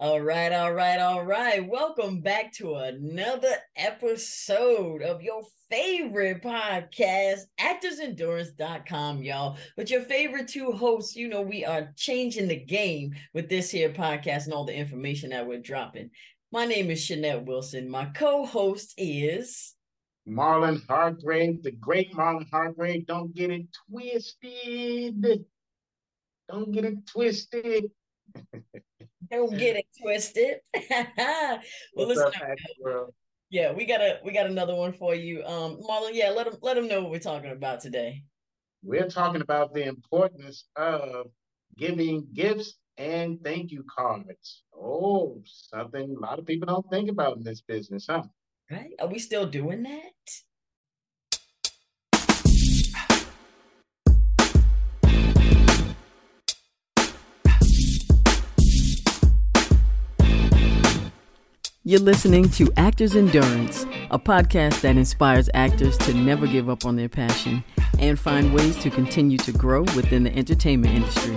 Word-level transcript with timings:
All 0.00 0.22
right, 0.22 0.50
all 0.50 0.72
right, 0.72 0.98
all 0.98 1.26
right. 1.26 1.68
Welcome 1.68 2.22
back 2.22 2.54
to 2.54 2.76
another 2.76 3.52
episode 3.76 5.02
of 5.02 5.20
your 5.20 5.42
favorite 5.68 6.42
podcast, 6.42 7.40
actorsendurance.com, 7.60 9.22
y'all. 9.22 9.58
With 9.76 9.90
your 9.90 10.00
favorite 10.00 10.48
two 10.48 10.72
hosts, 10.72 11.16
you 11.16 11.28
know, 11.28 11.42
we 11.42 11.66
are 11.66 11.92
changing 11.98 12.48
the 12.48 12.56
game 12.56 13.12
with 13.34 13.50
this 13.50 13.70
here 13.70 13.90
podcast 13.90 14.46
and 14.46 14.54
all 14.54 14.64
the 14.64 14.74
information 14.74 15.28
that 15.30 15.46
we're 15.46 15.60
dropping. 15.60 16.08
My 16.50 16.64
name 16.64 16.90
is 16.90 17.00
Shanette 17.00 17.44
Wilson. 17.44 17.86
My 17.86 18.06
co 18.06 18.46
host 18.46 18.94
is 18.96 19.74
Marlon 20.26 20.80
Hargrave, 20.88 21.62
the 21.62 21.72
great 21.72 22.14
Marlon 22.14 22.48
Hargrave. 22.50 23.04
Don't 23.04 23.34
get 23.34 23.50
it 23.50 23.66
twisted. 23.90 25.44
Don't 26.48 26.72
get 26.72 26.86
it 26.86 27.06
twisted. 27.06 27.90
Don't 29.30 29.56
get 29.56 29.76
it 29.76 29.86
twisted. 30.00 30.56
well, 31.94 32.08
listen. 32.08 32.26
Up, 32.26 33.08
yeah, 33.50 33.72
we 33.72 33.84
got 33.84 34.00
a 34.00 34.20
we 34.24 34.32
got 34.32 34.46
another 34.46 34.74
one 34.74 34.92
for 34.92 35.14
you. 35.14 35.44
Um, 35.44 35.80
Marlon, 35.88 36.10
yeah, 36.12 36.30
let 36.30 36.46
them 36.46 36.58
let 36.62 36.74
them 36.74 36.88
know 36.88 37.02
what 37.02 37.10
we're 37.10 37.18
talking 37.20 37.50
about 37.50 37.80
today. 37.80 38.24
We're 38.82 39.08
talking 39.08 39.42
about 39.42 39.74
the 39.74 39.84
importance 39.84 40.64
of 40.76 41.26
giving 41.76 42.26
gifts 42.32 42.76
and 42.96 43.38
thank 43.42 43.70
you 43.70 43.84
cards. 43.94 44.62
Oh, 44.74 45.42
something 45.44 46.16
a 46.16 46.20
lot 46.20 46.38
of 46.38 46.46
people 46.46 46.66
don't 46.66 46.88
think 46.90 47.10
about 47.10 47.36
in 47.36 47.42
this 47.42 47.60
business, 47.60 48.06
huh? 48.08 48.22
Right? 48.70 48.92
Are 49.00 49.08
we 49.08 49.18
still 49.18 49.46
doing 49.46 49.82
that? 49.82 50.12
You're 61.90 61.98
listening 61.98 62.48
to 62.50 62.72
Actors 62.76 63.16
Endurance, 63.16 63.84
a 64.12 64.18
podcast 64.20 64.82
that 64.82 64.96
inspires 64.96 65.50
actors 65.54 65.98
to 65.98 66.14
never 66.14 66.46
give 66.46 66.70
up 66.70 66.84
on 66.84 66.94
their 66.94 67.08
passion 67.08 67.64
and 67.98 68.16
find 68.16 68.54
ways 68.54 68.76
to 68.84 68.90
continue 68.90 69.38
to 69.38 69.50
grow 69.50 69.80
within 69.96 70.22
the 70.22 70.32
entertainment 70.32 70.94
industry. 70.94 71.36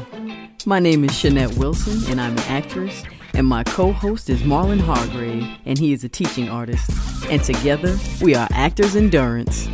My 0.68 0.78
name 0.78 1.06
is 1.06 1.10
Shanette 1.10 1.58
Wilson, 1.58 2.08
and 2.08 2.22
I'm 2.22 2.34
an 2.34 2.44
actress, 2.44 3.02
and 3.34 3.48
my 3.48 3.64
co 3.64 3.92
host 3.94 4.30
is 4.30 4.44
Marlon 4.44 4.80
Hargrave, 4.80 5.44
and 5.66 5.80
he 5.80 5.92
is 5.92 6.04
a 6.04 6.10
teaching 6.10 6.50
artist. 6.50 6.88
And 7.32 7.44
together, 7.44 7.98
we 8.22 8.36
are 8.36 8.48
Actors 8.52 8.96
Endurance. 8.96 9.68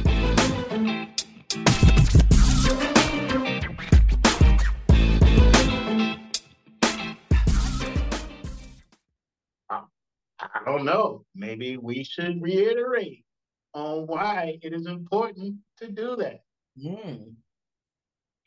Maybe 11.49 11.77
we 11.77 12.03
should 12.03 12.41
reiterate 12.43 13.25
on 13.73 14.05
why 14.05 14.59
it 14.61 14.71
is 14.71 14.85
important 14.85 15.55
to 15.77 15.89
do 15.89 16.15
that. 16.17 16.43
Mm. 16.77 17.33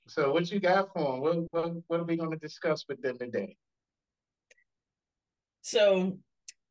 So, 0.06 0.32
what 0.32 0.50
you 0.52 0.60
got 0.60 0.92
for 0.92 1.04
them? 1.04 1.20
What, 1.20 1.36
what, 1.50 1.72
what 1.88 2.00
are 2.00 2.04
we 2.04 2.16
going 2.16 2.30
to 2.30 2.36
discuss 2.36 2.84
with 2.88 3.02
them 3.02 3.18
today? 3.18 3.56
So, 5.62 6.18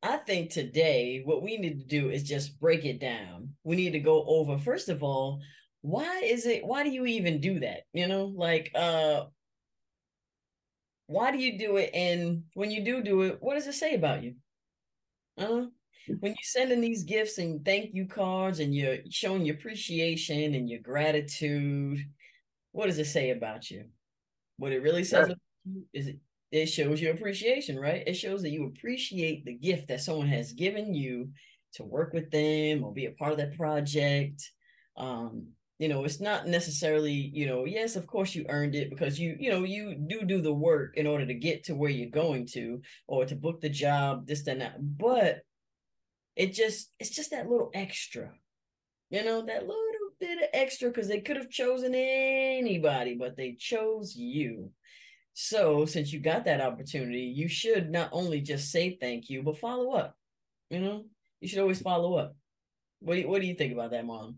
I 0.02 0.18
think 0.18 0.52
today 0.52 1.22
what 1.26 1.44
we 1.44 1.58
need 1.58 1.80
to 1.80 1.86
do 1.86 2.10
is 2.10 2.24
just 2.24 2.60
break 2.62 2.86
it 2.86 3.02
down. 3.02 3.50
We 3.66 3.76
need 3.76 3.92
to 3.92 4.00
go 4.00 4.24
over, 4.26 4.58
first 4.58 4.88
of 4.88 5.04
all, 5.04 5.42
why 5.82 6.22
is 6.24 6.46
it, 6.46 6.66
why 6.66 6.84
do 6.84 6.90
you 6.90 7.06
even 7.06 7.42
do 7.42 7.60
that? 7.60 7.82
You 7.94 8.08
know, 8.08 8.26
like, 8.26 8.72
uh, 8.74 9.26
why 11.08 11.32
do 11.32 11.40
you 11.40 11.60
do 11.60 11.76
it? 11.76 11.92
And 11.94 12.44
when 12.54 12.72
you 12.72 12.86
do 12.86 13.04
do 13.04 13.22
it, 13.24 13.38
what 13.42 13.56
does 13.56 13.68
it 13.68 13.74
say 13.74 13.96
about 13.96 14.24
you? 14.24 14.36
Uh, 15.38 15.66
when 16.08 16.32
you're 16.32 16.36
sending 16.42 16.82
these 16.82 17.04
gifts 17.04 17.38
and 17.38 17.64
thank 17.64 17.94
you 17.94 18.06
cards 18.08 18.60
and 18.60 18.74
you're 18.74 18.98
showing 19.10 19.46
your 19.46 19.56
appreciation 19.56 20.56
and 20.56 20.70
your 20.70 20.82
gratitude, 20.82 22.00
what 22.72 22.88
does 22.88 23.00
it 23.00 23.06
say 23.06 23.32
about 23.32 23.70
you? 23.70 23.86
What 24.58 24.72
it 24.72 24.82
really 24.82 25.04
says 25.04 25.32
is 25.94 26.08
it 26.08 26.20
it 26.52 26.66
shows 26.66 27.02
your 27.02 27.14
appreciation, 27.14 27.80
right? 27.80 28.04
It 28.06 28.16
shows 28.16 28.42
that 28.42 28.50
you 28.50 28.66
appreciate 28.66 29.46
the 29.46 29.54
gift 29.54 29.88
that 29.88 30.02
someone 30.02 30.28
has 30.28 30.52
given 30.52 30.94
you 30.94 31.30
to 31.74 31.84
work 31.84 32.14
with 32.14 32.30
them 32.30 32.84
or 32.84 32.94
be 32.94 33.06
a 33.06 33.12
part 33.12 33.32
of 33.32 33.38
that 33.38 33.58
project. 33.58 34.52
Um, 34.98 35.48
you 35.80 35.88
know, 35.88 36.04
it's 36.04 36.20
not 36.20 36.48
necessarily, 36.48 37.14
you 37.14 37.48
know, 37.48 37.66
yes, 37.66 37.96
of 37.96 38.06
course 38.06 38.36
you 38.36 38.46
earned 38.50 38.76
it 38.76 38.90
because 38.90 39.18
you, 39.18 39.36
you 39.40 39.50
know, 39.50 39.64
you 39.64 39.96
do 39.96 40.24
do 40.26 40.42
the 40.42 40.54
work 40.54 40.98
in 40.98 41.08
order 41.08 41.26
to 41.26 41.34
get 41.34 41.64
to 41.64 41.74
where 41.74 41.90
you're 41.90 42.10
going 42.10 42.46
to 42.48 42.82
or 43.08 43.26
to 43.26 43.36
book 43.36 43.62
the 43.62 43.70
job, 43.70 44.28
this, 44.28 44.46
and 44.46 44.62
that. 44.62 44.76
But 44.80 45.40
it 46.36 46.54
just, 46.54 46.92
it's 47.00 47.10
just 47.10 47.32
that 47.32 47.50
little 47.50 47.72
extra, 47.74 48.32
you 49.10 49.24
know, 49.24 49.42
that 49.46 49.68
little 49.68 49.84
bit 50.20 50.38
of 50.38 50.50
extra 50.54 50.90
because 50.90 51.08
they 51.08 51.20
could 51.20 51.38
have 51.38 51.50
chosen 51.50 51.94
anybody, 51.96 53.16
but 53.16 53.36
they 53.36 53.54
chose 53.54 54.16
you. 54.16 54.72
So 55.34 55.86
since 55.86 56.12
you 56.12 56.20
got 56.20 56.46
that 56.46 56.62
opportunity, 56.62 57.22
you 57.22 57.48
should 57.48 57.90
not 57.90 58.10
only 58.12 58.42
just 58.42 58.72
say 58.72 58.98
thank 59.00 59.30
you, 59.30 59.44
but 59.44 59.58
follow 59.58 59.92
up. 59.92 60.16
You 60.70 60.80
know, 60.80 61.06
you 61.40 61.48
should 61.48 61.60
always 61.60 61.82
follow 61.82 62.16
up. 62.16 62.36
What 63.00 63.16
do 63.16 63.22
you, 63.22 63.28
what 63.28 63.42
do 63.42 63.48
you 63.48 63.56
think 63.56 63.74
about 63.74 63.92
that, 63.92 64.06
mom? 64.06 64.38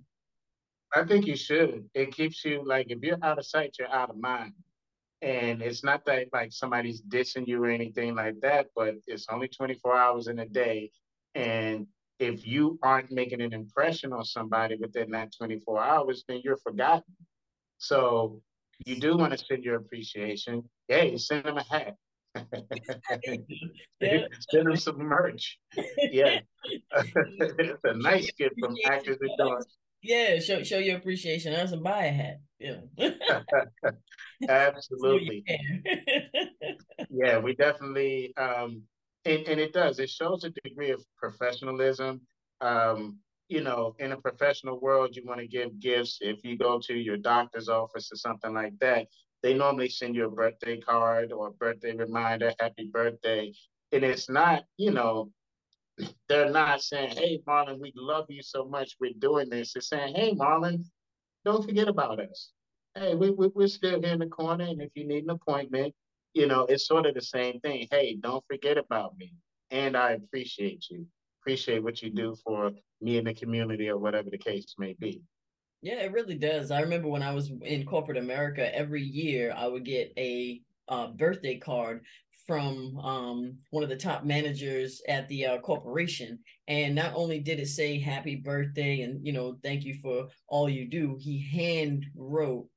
I 0.95 1.03
think 1.03 1.25
you 1.25 1.35
should. 1.35 1.89
It 1.93 2.15
keeps 2.15 2.45
you 2.45 2.63
like 2.65 2.87
if 2.89 2.99
you're 3.01 3.23
out 3.23 3.39
of 3.39 3.45
sight, 3.45 3.75
you're 3.79 3.91
out 3.91 4.09
of 4.09 4.17
mind. 4.17 4.53
And 5.21 5.61
it's 5.61 5.83
not 5.83 6.05
that 6.05 6.27
like 6.33 6.51
somebody's 6.51 7.01
dissing 7.01 7.47
you 7.47 7.63
or 7.63 7.69
anything 7.69 8.13
like 8.13 8.39
that, 8.41 8.67
but 8.75 8.95
it's 9.07 9.25
only 9.31 9.47
24 9.47 9.97
hours 9.97 10.27
in 10.27 10.39
a 10.39 10.45
day. 10.45 10.91
And 11.35 11.87
if 12.19 12.45
you 12.45 12.79
aren't 12.81 13.11
making 13.11 13.41
an 13.41 13.53
impression 13.53 14.13
on 14.13 14.23
somebody 14.23 14.75
within 14.75 15.11
that 15.11 15.33
24 15.37 15.83
hours, 15.83 16.23
then 16.27 16.41
you're 16.43 16.57
forgotten. 16.57 17.15
So 17.77 18.41
you 18.85 18.95
do 18.99 19.17
want 19.17 19.33
to 19.33 19.37
send 19.37 19.63
your 19.63 19.75
appreciation. 19.75 20.63
Hey, 20.87 21.17
send 21.17 21.45
them 21.45 21.57
a 21.57 21.63
hat. 21.63 21.95
yeah. 24.01 24.25
Send 24.49 24.67
them 24.67 24.75
some 24.75 24.97
merch. 24.97 25.59
Yeah. 26.11 26.39
it's 26.65 27.79
a 27.83 27.93
nice 27.93 28.31
gift 28.31 28.55
from 28.59 28.75
Actors 28.85 29.17
and 29.21 29.29
Endurance. 29.39 29.77
Yeah, 30.01 30.39
show 30.39 30.63
show 30.63 30.79
your 30.79 30.97
appreciation. 30.97 31.53
That's 31.53 31.71
a 31.71 31.77
buy 31.77 32.05
a 32.05 32.11
hat. 32.11 32.37
Yeah. 32.59 32.81
Absolutely. 34.49 35.45
yeah, 37.09 37.37
we 37.37 37.55
definitely 37.55 38.33
um 38.35 38.81
and, 39.25 39.47
and 39.47 39.59
it 39.59 39.73
does. 39.73 39.99
It 39.99 40.09
shows 40.09 40.43
a 40.43 40.49
degree 40.63 40.91
of 40.91 41.03
professionalism. 41.17 42.21
Um, 42.61 43.19
you 43.49 43.61
know, 43.61 43.95
in 43.99 44.13
a 44.13 44.17
professional 44.17 44.79
world, 44.79 45.15
you 45.15 45.23
want 45.25 45.39
to 45.39 45.47
give 45.47 45.79
gifts. 45.79 46.19
If 46.21 46.43
you 46.43 46.57
go 46.57 46.79
to 46.79 46.93
your 46.93 47.17
doctor's 47.17 47.69
office 47.69 48.09
or 48.11 48.15
something 48.15 48.53
like 48.53 48.77
that, 48.79 49.07
they 49.43 49.53
normally 49.53 49.89
send 49.89 50.15
you 50.15 50.25
a 50.25 50.31
birthday 50.31 50.79
card 50.79 51.31
or 51.31 51.47
a 51.47 51.51
birthday 51.51 51.95
reminder, 51.95 52.53
happy 52.59 52.89
birthday. 52.91 53.53
And 53.91 54.03
it's 54.03 54.29
not, 54.29 54.63
you 54.77 54.91
know, 54.91 55.29
they're 56.27 56.49
not 56.49 56.81
saying, 56.81 57.17
hey, 57.17 57.41
Marlon, 57.47 57.79
we 57.79 57.93
love 57.95 58.25
you 58.29 58.41
so 58.41 58.65
much. 58.65 58.95
We're 58.99 59.11
doing 59.19 59.49
this. 59.49 59.73
They're 59.73 59.81
saying, 59.81 60.15
hey, 60.15 60.33
Marlon, 60.33 60.85
don't 61.45 61.63
forget 61.63 61.87
about 61.87 62.19
us. 62.19 62.51
Hey, 62.95 63.15
we, 63.15 63.31
we, 63.31 63.49
we're 63.53 63.67
still 63.67 64.01
here 64.01 64.13
in 64.13 64.19
the 64.19 64.27
corner. 64.27 64.65
And 64.65 64.81
if 64.81 64.89
you 64.95 65.05
need 65.05 65.25
an 65.25 65.31
appointment, 65.31 65.93
you 66.33 66.47
know, 66.47 66.65
it's 66.65 66.87
sort 66.87 67.05
of 67.05 67.13
the 67.15 67.21
same 67.21 67.59
thing. 67.59 67.87
Hey, 67.91 68.17
don't 68.19 68.43
forget 68.49 68.77
about 68.77 69.17
me. 69.17 69.33
And 69.71 69.95
I 69.95 70.11
appreciate 70.11 70.85
you. 70.89 71.05
Appreciate 71.41 71.83
what 71.83 72.01
you 72.01 72.09
do 72.09 72.35
for 72.43 72.71
me 73.01 73.17
and 73.17 73.27
the 73.27 73.33
community 73.33 73.89
or 73.89 73.97
whatever 73.97 74.29
the 74.29 74.37
case 74.37 74.75
may 74.77 74.95
be. 74.99 75.21
Yeah, 75.81 75.95
it 75.95 76.13
really 76.13 76.35
does. 76.35 76.71
I 76.71 76.79
remember 76.79 77.09
when 77.09 77.23
I 77.23 77.33
was 77.33 77.51
in 77.61 77.85
corporate 77.85 78.17
America, 78.17 78.73
every 78.73 79.03
year 79.03 79.53
I 79.55 79.67
would 79.67 79.83
get 79.83 80.13
a 80.17 80.61
uh, 80.87 81.07
birthday 81.07 81.57
card 81.57 82.05
from 82.47 82.97
um, 82.99 83.57
one 83.69 83.83
of 83.83 83.89
the 83.89 83.95
top 83.95 84.23
managers 84.23 85.01
at 85.07 85.27
the 85.27 85.45
uh, 85.45 85.57
corporation. 85.59 86.39
And 86.67 86.95
not 86.95 87.13
only 87.15 87.39
did 87.39 87.59
it 87.59 87.67
say 87.67 87.99
happy 87.99 88.35
birthday 88.35 89.01
and, 89.01 89.25
you 89.25 89.33
know, 89.33 89.57
thank 89.63 89.83
you 89.83 89.95
for 90.01 90.27
all 90.47 90.69
you 90.69 90.87
do, 90.89 91.17
he 91.19 91.39
hand 91.39 92.05
wrote, 92.15 92.67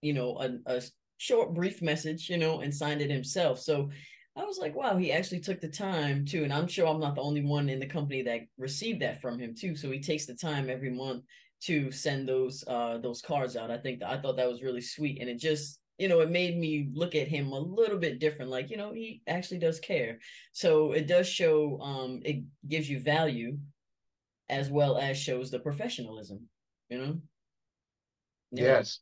you 0.00 0.12
know, 0.14 0.38
a, 0.38 0.76
a 0.76 0.82
short, 1.22 1.54
brief 1.54 1.80
message, 1.82 2.28
you 2.28 2.36
know, 2.36 2.60
and 2.60 2.74
signed 2.74 3.00
it 3.00 3.10
himself. 3.10 3.60
So 3.60 3.90
I 4.34 4.44
was 4.44 4.58
like, 4.58 4.74
wow, 4.74 4.96
he 4.96 5.12
actually 5.12 5.38
took 5.38 5.60
the 5.60 5.68
time 5.68 6.24
to, 6.26 6.42
and 6.42 6.52
I'm 6.52 6.66
sure 6.66 6.88
I'm 6.88 6.98
not 6.98 7.14
the 7.14 7.22
only 7.22 7.44
one 7.44 7.68
in 7.68 7.78
the 7.78 7.86
company 7.86 8.22
that 8.22 8.40
received 8.58 9.02
that 9.02 9.20
from 9.20 9.38
him 9.38 9.54
too. 9.54 9.76
So 9.76 9.88
he 9.90 10.00
takes 10.00 10.26
the 10.26 10.34
time 10.34 10.68
every 10.68 10.90
month 10.90 11.22
to 11.62 11.92
send 11.92 12.28
those 12.28 12.64
uh 12.66 12.98
those 12.98 13.22
cards 13.22 13.54
out. 13.56 13.70
I 13.70 13.78
think 13.78 14.00
that 14.00 14.10
I 14.10 14.20
thought 14.20 14.36
that 14.36 14.50
was 14.50 14.62
really 14.62 14.80
sweet. 14.80 15.20
And 15.20 15.30
it 15.30 15.38
just 15.38 15.78
you 15.98 16.08
know, 16.08 16.20
it 16.20 16.30
made 16.30 16.58
me 16.58 16.88
look 16.92 17.14
at 17.14 17.28
him 17.28 17.52
a 17.52 17.58
little 17.60 17.98
bit 17.98 18.18
different. 18.18 18.50
Like, 18.50 18.70
you 18.70 18.76
know, 18.76 18.92
he 18.92 19.22
actually 19.28 19.60
does 19.60 19.78
care. 19.78 20.18
So 20.52 20.90
it 20.90 21.06
does 21.06 21.28
show, 21.28 21.78
um, 21.80 22.20
it 22.24 22.42
gives 22.66 22.90
you 22.90 22.98
value 22.98 23.58
as 24.48 24.68
well 24.68 24.98
as 24.98 25.16
shows 25.16 25.52
the 25.52 25.60
professionalism, 25.60 26.48
you 26.88 26.98
know? 26.98 27.20
Yes. 28.52 29.00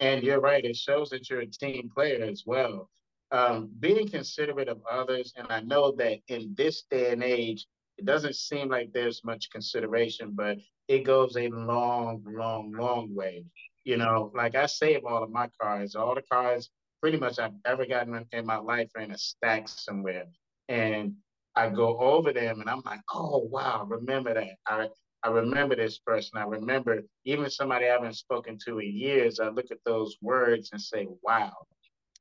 And 0.00 0.22
you're 0.24 0.40
right. 0.40 0.64
It 0.64 0.76
shows 0.76 1.10
that 1.10 1.30
you're 1.30 1.40
a 1.42 1.46
team 1.46 1.90
player 1.94 2.24
as 2.24 2.44
well. 2.46 2.90
um, 3.32 3.70
being 3.80 4.08
considerate 4.08 4.68
of 4.68 4.80
others. 4.90 5.34
And 5.36 5.48
I 5.50 5.60
know 5.60 5.92
that 5.98 6.20
in 6.28 6.54
this 6.56 6.84
day 6.90 7.12
and 7.12 7.24
age, 7.24 7.66
it 7.98 8.06
doesn't 8.06 8.36
seem 8.36 8.68
like 8.70 8.92
there's 8.92 9.24
much 9.24 9.50
consideration, 9.50 10.32
but 10.34 10.58
it 10.88 11.00
goes 11.04 11.36
a 11.36 11.48
long, 11.48 12.22
long, 12.26 12.72
long 12.72 13.14
way. 13.14 13.46
You 13.84 13.98
know, 13.98 14.32
like 14.34 14.54
I 14.56 14.66
save 14.66 15.04
all 15.06 15.24
of 15.24 15.30
my 15.30 15.48
cars, 15.60 15.96
all 15.96 16.14
the 16.14 16.22
cars 16.22 16.70
pretty 17.02 17.18
much 17.18 17.38
I've 17.40 17.54
ever 17.66 17.86
gotten 17.86 18.26
in 18.32 18.46
my 18.46 18.58
life 18.58 18.90
are 18.96 19.02
in 19.02 19.12
a 19.12 19.18
stack 19.18 19.68
somewhere. 19.68 20.26
And 20.68 21.14
I 21.56 21.70
go 21.70 21.98
over 21.98 22.32
them 22.32 22.60
and 22.60 22.70
I'm 22.70 22.82
like, 22.86 23.00
oh 23.12 23.38
wow, 23.50 23.84
remember 23.88 24.34
that. 24.34 24.56
I 24.68 24.88
I 25.24 25.28
remember 25.30 25.76
this 25.76 25.98
person. 25.98 26.38
I 26.38 26.44
remember 26.44 27.02
even 27.24 27.48
somebody 27.48 27.86
I 27.86 27.92
haven't 27.92 28.16
spoken 28.16 28.58
to 28.66 28.80
in 28.80 28.96
years. 28.96 29.38
I 29.38 29.48
look 29.48 29.70
at 29.70 29.78
those 29.84 30.16
words 30.20 30.70
and 30.72 30.80
say, 30.80 31.06
wow, 31.22 31.52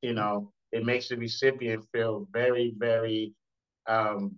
you 0.01 0.13
know, 0.13 0.51
it 0.71 0.85
makes 0.85 1.09
the 1.09 1.17
recipient 1.17 1.83
feel 1.91 2.27
very, 2.31 2.73
very 2.77 3.33
um, 3.87 4.35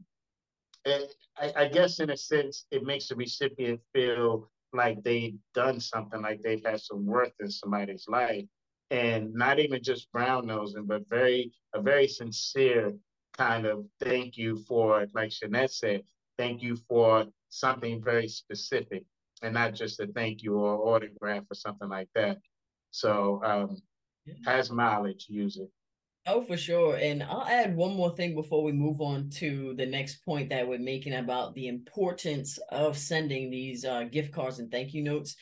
it, 0.85 1.13
I, 1.37 1.53
I, 1.55 1.67
guess 1.67 1.99
in 1.99 2.09
a 2.09 2.17
sense, 2.17 2.65
it 2.71 2.83
makes 2.83 3.07
the 3.07 3.15
recipient 3.15 3.79
feel 3.93 4.49
like 4.73 5.03
they've 5.03 5.37
done 5.53 5.79
something, 5.79 6.21
like 6.21 6.41
they've 6.41 6.63
had 6.65 6.81
some 6.81 7.05
worth 7.05 7.33
in 7.39 7.49
somebody's 7.49 8.05
life, 8.07 8.45
and 8.89 9.33
not 9.33 9.59
even 9.59 9.81
just 9.81 10.11
brown 10.11 10.47
nosing, 10.47 10.85
but 10.85 11.07
very 11.09 11.51
a 11.73 11.81
very 11.81 12.07
sincere 12.07 12.93
kind 13.37 13.65
of 13.65 13.85
thank 13.99 14.37
you 14.37 14.57
for, 14.67 15.05
like 15.13 15.29
Shanette 15.29 15.71
said, 15.71 16.03
thank 16.37 16.61
you 16.61 16.75
for 16.87 17.25
something 17.53 18.03
very 18.03 18.27
specific, 18.27 19.03
and 19.41 19.53
not 19.53 19.73
just 19.73 19.99
a 19.99 20.07
thank 20.07 20.41
you 20.43 20.55
or 20.55 20.95
autograph 20.95 21.43
or 21.49 21.55
something 21.55 21.89
like 21.89 22.09
that. 22.15 22.37
So, 22.91 23.41
um, 23.43 23.77
has 24.45 24.71
mileage, 24.71 25.27
use 25.29 25.57
it. 25.57 25.69
Oh, 26.25 26.41
for 26.41 26.55
sure. 26.55 26.95
And 26.95 27.21
I'll 27.21 27.45
add 27.45 27.75
one 27.75 27.95
more 27.95 28.15
thing 28.15 28.33
before 28.33 28.63
we 28.63 28.71
move 28.71 29.01
on 29.01 29.29
to 29.31 29.73
the 29.75 29.85
next 29.85 30.23
point 30.23 30.49
that 30.49 30.65
we're 30.65 30.79
making 30.79 31.15
about 31.15 31.53
the 31.53 31.67
importance 31.67 32.57
of 32.69 32.97
sending 32.97 33.51
these 33.51 33.83
uh, 33.83 34.05
gift 34.05 34.31
cards 34.31 34.59
and 34.59 34.71
thank 34.71 34.93
you 34.93 35.03
notes. 35.03 35.35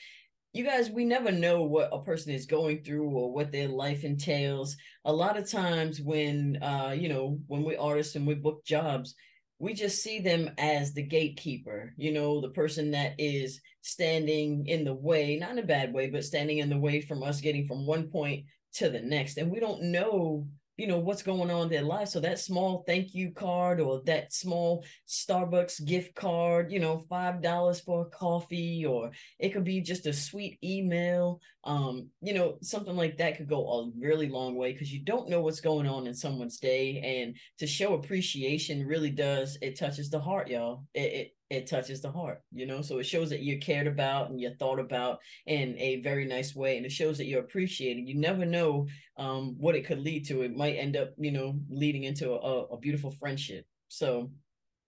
You 0.53 0.63
guys, 0.63 0.89
we 0.89 1.05
never 1.05 1.31
know 1.31 1.61
what 1.61 1.89
a 1.93 2.01
person 2.01 2.33
is 2.33 2.47
going 2.47 2.83
through 2.83 3.09
or 3.09 3.31
what 3.31 3.51
their 3.51 3.67
life 3.67 4.03
entails. 4.03 4.75
A 5.05 5.13
lot 5.13 5.37
of 5.37 5.49
times 5.49 6.01
when 6.01 6.57
uh, 6.63 6.95
you 6.97 7.09
know, 7.09 7.39
when 7.47 7.63
we 7.63 7.75
artists 7.75 8.15
and 8.15 8.25
we 8.25 8.33
book 8.33 8.65
jobs, 8.65 9.13
we 9.61 9.75
just 9.75 10.01
see 10.01 10.19
them 10.19 10.49
as 10.57 10.91
the 10.93 11.03
gatekeeper, 11.03 11.93
you 11.95 12.11
know, 12.11 12.41
the 12.41 12.49
person 12.49 12.89
that 12.91 13.13
is 13.19 13.61
standing 13.81 14.65
in 14.65 14.83
the 14.83 14.93
way, 14.93 15.37
not 15.37 15.51
in 15.51 15.59
a 15.59 15.63
bad 15.63 15.93
way, 15.93 16.09
but 16.09 16.23
standing 16.23 16.57
in 16.57 16.69
the 16.69 16.79
way 16.79 16.99
from 16.99 17.21
us 17.21 17.41
getting 17.41 17.67
from 17.67 17.85
one 17.85 18.07
point 18.07 18.43
to 18.73 18.89
the 18.89 18.99
next. 18.99 19.37
And 19.37 19.51
we 19.51 19.59
don't 19.59 19.83
know 19.83 20.47
you 20.81 20.87
know 20.87 20.97
what's 20.97 21.21
going 21.21 21.51
on 21.51 21.63
in 21.63 21.69
their 21.69 21.83
life. 21.83 22.07
So 22.07 22.19
that 22.21 22.39
small 22.39 22.83
thank 22.87 23.13
you 23.13 23.31
card 23.31 23.79
or 23.79 24.01
that 24.07 24.33
small 24.33 24.83
starbucks 25.07 25.85
gift 25.85 26.15
card 26.15 26.71
you 26.71 26.79
know 26.79 27.05
five 27.07 27.39
dollars 27.39 27.79
for 27.79 28.01
a 28.01 28.09
coffee 28.09 28.83
or 28.83 29.11
it 29.37 29.49
could 29.49 29.63
be 29.63 29.79
just 29.81 30.07
a 30.07 30.13
sweet 30.13 30.57
email 30.63 31.39
um 31.65 32.07
you 32.21 32.33
know 32.33 32.57
something 32.63 32.95
like 32.95 33.17
that 33.17 33.37
could 33.37 33.47
go 33.47 33.61
a 33.69 33.91
really 33.99 34.27
long 34.27 34.55
way 34.55 34.73
because 34.73 34.91
you 34.91 35.03
don't 35.03 35.29
know 35.29 35.41
what's 35.41 35.61
going 35.61 35.87
on 35.87 36.07
in 36.07 36.15
someone's 36.15 36.57
day 36.57 37.21
and 37.21 37.35
to 37.59 37.67
show 37.67 37.93
appreciation 37.93 38.87
really 38.87 39.11
does 39.11 39.59
it 39.61 39.77
touches 39.77 40.09
the 40.09 40.19
heart 40.19 40.47
y'all. 40.47 40.83
It, 40.95 41.13
it 41.13 41.35
it 41.51 41.67
touches 41.67 42.01
the 42.01 42.09
heart, 42.11 42.41
you 42.53 42.65
know. 42.65 42.81
So 42.81 42.99
it 42.99 43.03
shows 43.05 43.29
that 43.29 43.43
you're 43.43 43.59
cared 43.59 43.85
about 43.85 44.29
and 44.29 44.39
you're 44.39 44.55
thought 44.55 44.79
about 44.79 45.19
in 45.45 45.77
a 45.77 45.99
very 45.99 46.25
nice 46.25 46.55
way, 46.55 46.77
and 46.77 46.85
it 46.85 46.93
shows 46.93 47.17
that 47.17 47.25
you're 47.25 47.41
appreciated. 47.41 48.07
You 48.07 48.15
never 48.15 48.45
know 48.45 48.87
um, 49.17 49.55
what 49.59 49.75
it 49.75 49.85
could 49.85 49.99
lead 49.99 50.25
to. 50.27 50.43
It 50.43 50.55
might 50.55 50.75
end 50.75 50.95
up, 50.95 51.09
you 51.17 51.31
know, 51.31 51.59
leading 51.69 52.05
into 52.05 52.31
a, 52.31 52.63
a 52.67 52.77
beautiful 52.77 53.11
friendship. 53.11 53.65
So 53.89 54.31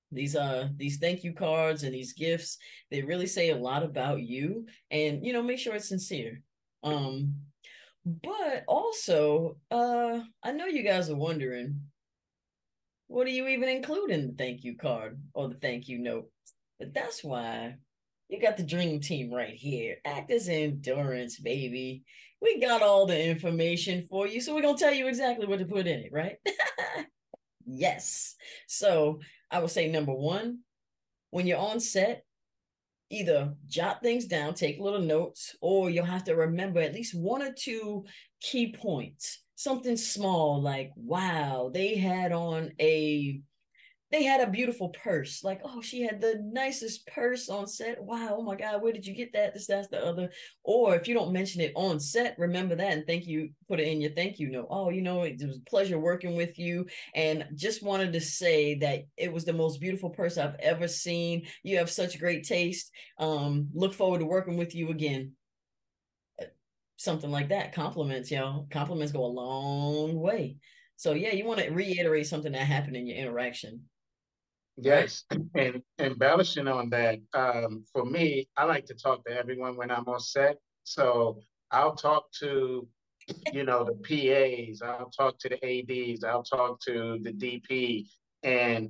these 0.10 0.36
uh 0.36 0.70
these 0.78 1.00
thank 1.00 1.24
you 1.24 1.34
cards 1.34 1.84
and 1.84 1.94
these 1.94 2.14
gifts, 2.14 2.58
they 2.92 3.02
really 3.02 3.28
say 3.28 3.50
a 3.50 3.58
lot 3.58 3.84
about 3.84 4.22
you, 4.22 4.66
and 4.90 5.26
you 5.26 5.34
know, 5.34 5.44
make 5.44 5.60
sure 5.60 5.76
it's 5.76 5.90
sincere. 5.90 6.42
Um, 6.82 7.36
but 8.06 8.64
also, 8.68 9.58
uh, 9.70 10.22
I 10.42 10.52
know 10.54 10.66
you 10.66 10.84
guys 10.84 11.10
are 11.10 11.16
wondering 11.16 11.82
what 13.08 13.28
do 13.28 13.32
you 13.32 13.48
even 13.48 13.70
include 13.70 14.10
in 14.10 14.28
the 14.28 14.34
thank 14.34 14.64
you 14.64 14.76
card 14.76 15.22
or 15.34 15.48
the 15.48 15.56
thank 15.56 15.88
you 15.88 16.00
note? 16.00 16.30
But 16.80 16.94
that's 16.94 17.24
why 17.24 17.76
you 18.30 18.42
got 18.42 18.58
the 18.58 18.64
dream 18.64 19.00
team 19.00 19.32
right 19.32 19.54
here. 19.54 19.98
Actors 20.06 20.50
Endurance, 20.50 21.40
baby. 21.40 22.04
We 22.42 22.60
got 22.60 22.82
all 22.82 23.06
the 23.06 23.22
information 23.22 24.06
for 24.10 24.28
you. 24.28 24.42
So 24.42 24.54
we're 24.54 24.62
going 24.62 24.76
to 24.76 24.84
tell 24.84 24.94
you 24.94 25.08
exactly 25.08 25.46
what 25.46 25.60
to 25.60 25.66
put 25.66 25.88
in 25.88 26.00
it, 26.00 26.12
right? 26.12 26.38
yes. 27.66 28.36
So 28.68 29.20
I 29.50 29.60
would 29.60 29.72
say 29.72 29.90
number 29.90 30.14
one, 30.14 30.60
when 31.30 31.48
you're 31.48 31.58
on 31.58 31.80
set, 31.80 32.26
either 33.10 33.54
jot 33.68 34.02
things 34.02 34.26
down, 34.26 34.56
take 34.56 34.80
little 34.80 35.02
notes, 35.02 35.56
or 35.62 35.90
you'll 35.90 36.06
have 36.06 36.24
to 36.26 36.36
remember 36.36 36.82
at 36.82 36.94
least 36.94 37.16
one 37.16 37.42
or 37.42 37.54
two 37.54 38.06
key 38.42 38.74
points 38.74 39.44
something 39.56 39.96
small 39.96 40.62
like 40.62 40.92
wow 40.96 41.70
they 41.74 41.96
had 41.96 42.32
on 42.34 42.72
a 42.82 43.40
they 44.14 44.22
had 44.22 44.42
a 44.42 44.52
beautiful 44.52 44.90
purse 44.90 45.44
like 45.44 45.60
oh 45.64 45.82
she 45.82 46.04
had 46.04 46.22
the 46.22 46.40
nicest 46.46 47.08
purse 47.08 47.50
on 47.50 47.66
set. 47.66 48.02
Wow 48.02 48.36
oh 48.38 48.44
my 48.44 48.56
god 48.56 48.80
where 48.80 48.94
did 48.94 49.08
you 49.08 49.16
get 49.16 49.34
that? 49.34 49.56
This 49.56 49.66
that's 49.66 49.88
the 49.88 50.06
other. 50.06 50.30
Or 50.64 50.96
if 50.96 51.08
you 51.08 51.16
don't 51.16 51.34
mention 51.34 51.62
it 51.62 51.74
on 51.76 52.00
set 52.00 52.38
remember 52.38 52.76
that 52.76 52.92
and 52.92 53.08
thank 53.08 53.26
you 53.26 53.50
put 53.68 53.80
it 53.80 53.88
in 53.88 54.02
your 54.02 54.12
thank 54.12 54.38
you 54.38 54.52
note. 54.52 54.68
Oh 54.70 54.92
you 54.92 55.02
know 55.02 55.24
it 55.24 55.44
was 55.44 55.58
a 55.58 55.62
pleasure 55.62 55.98
working 55.98 56.36
with 56.36 56.60
you. 56.60 56.86
And 57.16 57.48
just 57.56 57.82
wanted 57.82 58.14
to 58.14 58.22
say 58.22 58.76
that 58.76 59.06
it 59.18 59.34
was 59.34 59.46
the 59.46 59.54
most 59.54 59.82
beautiful 59.82 60.12
purse 60.12 60.38
i've 60.38 60.60
ever 60.60 60.88
seen. 60.88 61.48
You 61.64 61.80
have 61.80 61.90
such 61.90 62.20
great 62.20 62.44
taste. 62.44 62.92
Um 63.18 63.70
look 63.74 63.96
forward 63.96 64.20
to 64.20 64.26
working 64.26 64.58
with 64.58 64.76
you 64.76 64.92
again. 64.92 65.32
Something 66.98 67.32
like 67.32 67.50
that. 67.50 67.74
Compliments, 67.74 68.30
know, 68.30 68.68
compliments 68.70 69.12
go 69.12 69.26
a 69.26 69.28
long 69.28 70.14
way. 70.14 70.58
So 70.98 71.14
yeah, 71.14 71.34
you 71.34 71.46
want 71.46 71.62
to 71.62 71.72
reiterate 71.72 72.28
something 72.28 72.52
that 72.52 72.68
happened 72.68 72.96
in 72.96 73.08
your 73.08 73.18
interaction. 73.18 73.90
Yes, 74.78 75.24
and 75.56 75.84
embellishing 76.00 76.68
on 76.68 76.90
that, 76.90 77.20
um, 77.34 77.86
for 77.94 78.06
me, 78.06 78.48
I 78.58 78.66
like 78.66 78.86
to 78.88 78.96
talk 78.96 79.24
to 79.26 79.32
everyone 79.32 79.78
when 79.78 79.92
I'm 79.92 80.08
on 80.08 80.20
set. 80.20 80.58
So 80.84 81.40
I'll 81.72 81.96
talk 81.96 82.32
to, 82.40 82.88
you 83.54 83.64
know, 83.64 83.86
the 83.86 83.94
PAs, 83.96 84.82
I'll 84.82 85.10
talk 85.12 85.38
to 85.40 85.50
the 85.50 85.64
ADs, 85.66 86.24
I'll 86.24 86.44
talk 86.44 86.80
to 86.82 87.20
the 87.22 87.32
DP, 87.32 88.08
and 88.44 88.90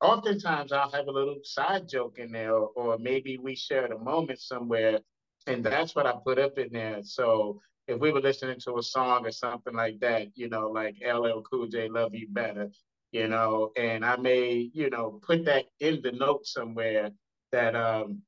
oftentimes 0.00 0.72
I'll 0.72 0.90
have 0.92 1.08
a 1.08 1.12
little 1.12 1.38
side 1.42 1.88
joke 1.88 2.18
in 2.18 2.32
there, 2.32 2.54
or, 2.54 2.68
or 2.76 2.98
maybe 2.98 3.38
we 3.38 3.56
shared 3.56 3.92
a 3.92 3.98
moment 3.98 4.40
somewhere 4.40 5.00
and 5.46 5.64
that's 5.64 5.94
what 5.94 6.06
I 6.06 6.14
put 6.24 6.38
up 6.38 6.58
in 6.58 6.70
there. 6.72 7.02
So 7.04 7.60
if 7.88 8.00
we 8.00 8.12
were 8.12 8.20
listening 8.20 8.58
to 8.60 8.78
a 8.78 8.82
song 8.82 9.26
or 9.26 9.30
something 9.30 9.74
like 9.74 10.00
that, 10.00 10.28
you 10.36 10.48
know, 10.48 10.70
like 10.70 10.96
LL 11.04 11.42
Cool 11.42 11.68
J, 11.68 11.88
"Love 11.88 12.14
You 12.14 12.28
Better," 12.30 12.70
you 13.16 13.28
know, 13.28 13.70
and 13.78 14.04
I 14.04 14.16
may, 14.16 14.68
you 14.74 14.90
know, 14.90 15.18
put 15.26 15.46
that 15.46 15.64
in 15.80 16.02
the 16.02 16.12
note 16.12 16.46
somewhere 16.46 17.10
that, 17.50 17.74
um, 17.74 18.20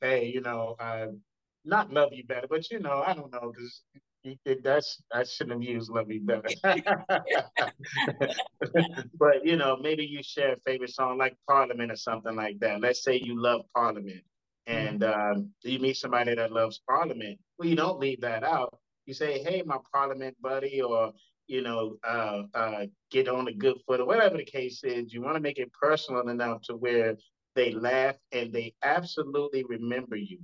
hey, 0.00 0.30
you 0.32 0.40
know, 0.40 0.76
uh, 0.80 1.08
not 1.66 1.92
love 1.92 2.14
you 2.14 2.24
better, 2.24 2.46
but 2.48 2.70
you 2.70 2.80
know, 2.80 3.02
I 3.06 3.12
don't 3.12 3.30
know, 3.30 3.52
because 3.52 3.82
that's 4.64 5.02
I 5.12 5.24
shouldn't 5.24 5.62
have 5.62 5.70
used 5.70 5.90
"Love 5.90 6.10
You 6.10 6.22
Better," 6.22 6.48
but 9.18 9.44
you 9.44 9.56
know, 9.56 9.76
maybe 9.76 10.06
you 10.06 10.22
share 10.22 10.54
a 10.54 10.60
favorite 10.64 10.94
song 10.94 11.18
like 11.18 11.36
Parliament 11.46 11.92
or 11.92 11.96
something 11.96 12.34
like 12.34 12.58
that. 12.60 12.80
Let's 12.80 13.04
say 13.04 13.20
you 13.22 13.38
love 13.38 13.66
Parliament, 13.76 14.22
and 14.66 15.04
um, 15.04 15.50
you 15.64 15.80
meet 15.80 15.98
somebody 15.98 16.34
that 16.34 16.50
loves 16.50 16.80
Parliament. 16.88 17.38
Well, 17.58 17.68
you 17.68 17.76
don't 17.76 18.00
leave 18.00 18.22
that 18.22 18.42
out. 18.42 18.72
You 19.04 19.12
say, 19.12 19.42
"Hey, 19.42 19.62
my 19.66 19.76
Parliament 19.92 20.34
buddy," 20.40 20.80
or 20.80 21.12
you 21.50 21.62
know, 21.62 21.96
uh, 22.04 22.42
uh, 22.54 22.86
get 23.10 23.28
on 23.28 23.48
a 23.48 23.52
good 23.52 23.76
foot, 23.86 24.00
or 24.00 24.06
whatever 24.06 24.36
the 24.36 24.44
case 24.44 24.84
is. 24.84 25.12
You 25.12 25.22
want 25.22 25.36
to 25.36 25.42
make 25.42 25.58
it 25.58 25.72
personal 25.72 26.28
enough 26.28 26.62
to 26.62 26.76
where 26.76 27.16
they 27.56 27.72
laugh 27.72 28.16
and 28.32 28.52
they 28.52 28.74
absolutely 28.84 29.64
remember 29.64 30.16
you. 30.16 30.38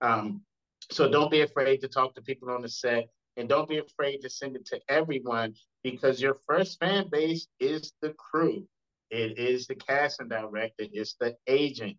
Um, 0.00 0.42
so 0.90 1.08
don't 1.08 1.30
be 1.30 1.42
afraid 1.42 1.80
to 1.82 1.88
talk 1.88 2.14
to 2.16 2.22
people 2.22 2.50
on 2.50 2.62
the 2.62 2.68
set, 2.68 3.08
and 3.36 3.48
don't 3.48 3.68
be 3.68 3.78
afraid 3.78 4.22
to 4.22 4.30
send 4.30 4.56
it 4.56 4.66
to 4.66 4.80
everyone 4.88 5.54
because 5.84 6.20
your 6.20 6.36
first 6.46 6.80
fan 6.80 7.08
base 7.10 7.46
is 7.60 7.92
the 8.02 8.12
crew. 8.14 8.66
It 9.10 9.38
is 9.38 9.66
the 9.66 9.76
casting 9.76 10.28
director. 10.28 10.86
It's 10.92 11.14
the 11.20 11.36
agent 11.46 11.96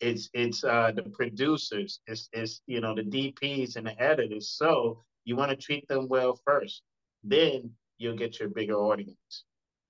it's 0.00 0.28
it's 0.34 0.64
uh, 0.64 0.92
the 0.94 1.02
producers, 1.02 2.00
it's 2.06 2.28
it's 2.32 2.60
you 2.66 2.80
know 2.80 2.94
the 2.94 3.02
DPs 3.02 3.76
and 3.76 3.86
the 3.86 4.00
editors. 4.02 4.50
So 4.50 5.02
you 5.24 5.36
want 5.36 5.50
to 5.50 5.56
treat 5.56 5.86
them 5.88 6.08
well 6.08 6.38
first, 6.44 6.82
then 7.24 7.70
you'll 7.98 8.16
get 8.16 8.38
your 8.38 8.48
bigger 8.48 8.76
audience. 8.76 9.44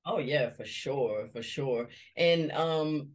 Oh 0.06 0.18
yeah, 0.18 0.48
for 0.50 0.64
sure, 0.64 1.28
for 1.32 1.42
sure. 1.42 1.88
And 2.16 2.52
um, 2.52 3.10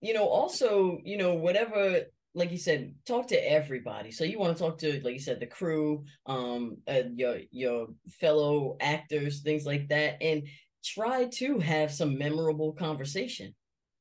you 0.00 0.14
know, 0.14 0.28
also, 0.28 0.98
you 1.04 1.16
know, 1.16 1.34
whatever 1.34 2.02
like 2.34 2.50
you 2.50 2.58
said, 2.58 2.92
talk 3.06 3.28
to 3.28 3.50
everybody. 3.50 4.10
So 4.10 4.24
you 4.24 4.38
want 4.38 4.56
to 4.56 4.62
talk 4.62 4.78
to, 4.78 5.00
like 5.04 5.14
you 5.14 5.20
said, 5.20 5.38
the 5.38 5.46
crew, 5.46 6.04
um, 6.26 6.78
uh, 6.88 7.02
your 7.14 7.38
your 7.50 7.88
fellow 8.20 8.76
actors, 8.80 9.40
things 9.42 9.64
like 9.64 9.88
that, 9.88 10.20
and 10.20 10.48
try 10.84 11.26
to 11.34 11.58
have 11.58 11.92
some 11.92 12.18
memorable 12.18 12.72
conversation, 12.72 13.54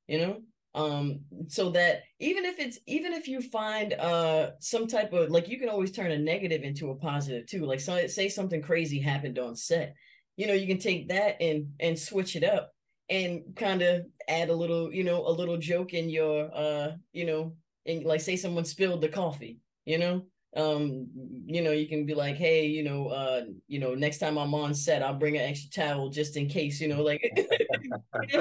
you 0.08 0.20
know? 0.20 0.42
Um, 0.75 1.20
so 1.48 1.70
that 1.72 2.01
even 2.20 2.46
if 2.46 2.58
it's 2.60 2.80
even 2.88 3.13
if 3.13 3.27
you 3.27 3.42
find 3.42 3.94
uh 3.94 4.51
some 4.60 4.88
type 4.88 5.13
of 5.13 5.30
like 5.30 5.48
you 5.48 5.60
can 5.60 5.70
always 5.70 5.92
turn 5.92 6.12
a 6.12 6.18
negative 6.18 6.63
into 6.63 6.89
a 6.89 6.96
positive 6.96 7.46
too. 7.46 7.65
Like 7.65 7.80
so, 7.80 8.08
say 8.08 8.27
something 8.30 8.62
crazy 8.62 9.00
happened 9.00 9.38
on 9.38 9.56
set, 9.56 9.94
you 10.36 10.48
know, 10.48 10.53
you 10.53 10.68
can 10.68 10.80
take 10.80 11.10
that 11.10 11.42
and 11.42 11.68
and 11.80 11.98
switch 11.98 12.36
it 12.36 12.44
up 12.44 12.72
and 13.10 13.56
kind 13.56 13.82
of 13.84 14.06
add 14.27 14.50
a 14.50 14.56
little, 14.56 14.92
you 14.92 15.03
know, 15.03 15.27
a 15.27 15.30
little 15.32 15.58
joke 15.58 15.94
in 15.94 16.10
your 16.10 16.50
uh, 16.56 16.92
you 17.12 17.25
know, 17.25 17.56
and 17.86 18.03
like 18.03 18.22
say 18.22 18.36
someone 18.36 18.65
spilled 18.65 19.01
the 19.01 19.10
coffee, 19.10 19.60
you 19.86 20.00
know, 20.00 20.25
um 20.55 21.07
you 21.45 21.62
know 21.62 21.72
you 21.72 21.88
can 21.88 22.05
be 22.05 22.13
like 22.13 22.36
hey 22.36 22.67
you 22.67 22.83
know 22.83 23.07
uh 23.07 23.41
you 23.67 23.79
know 23.79 23.95
next 23.95 24.19
time 24.19 24.38
i'm 24.38 24.53
on 24.53 24.74
set 24.74 25.01
i'll 25.01 25.13
bring 25.13 25.36
an 25.36 25.50
extra 25.50 25.69
towel 25.72 26.10
just 26.10 26.38
in 26.38 26.48
case 26.48 26.79
you 26.79 26.88
know 26.88 27.01
like 27.01 27.22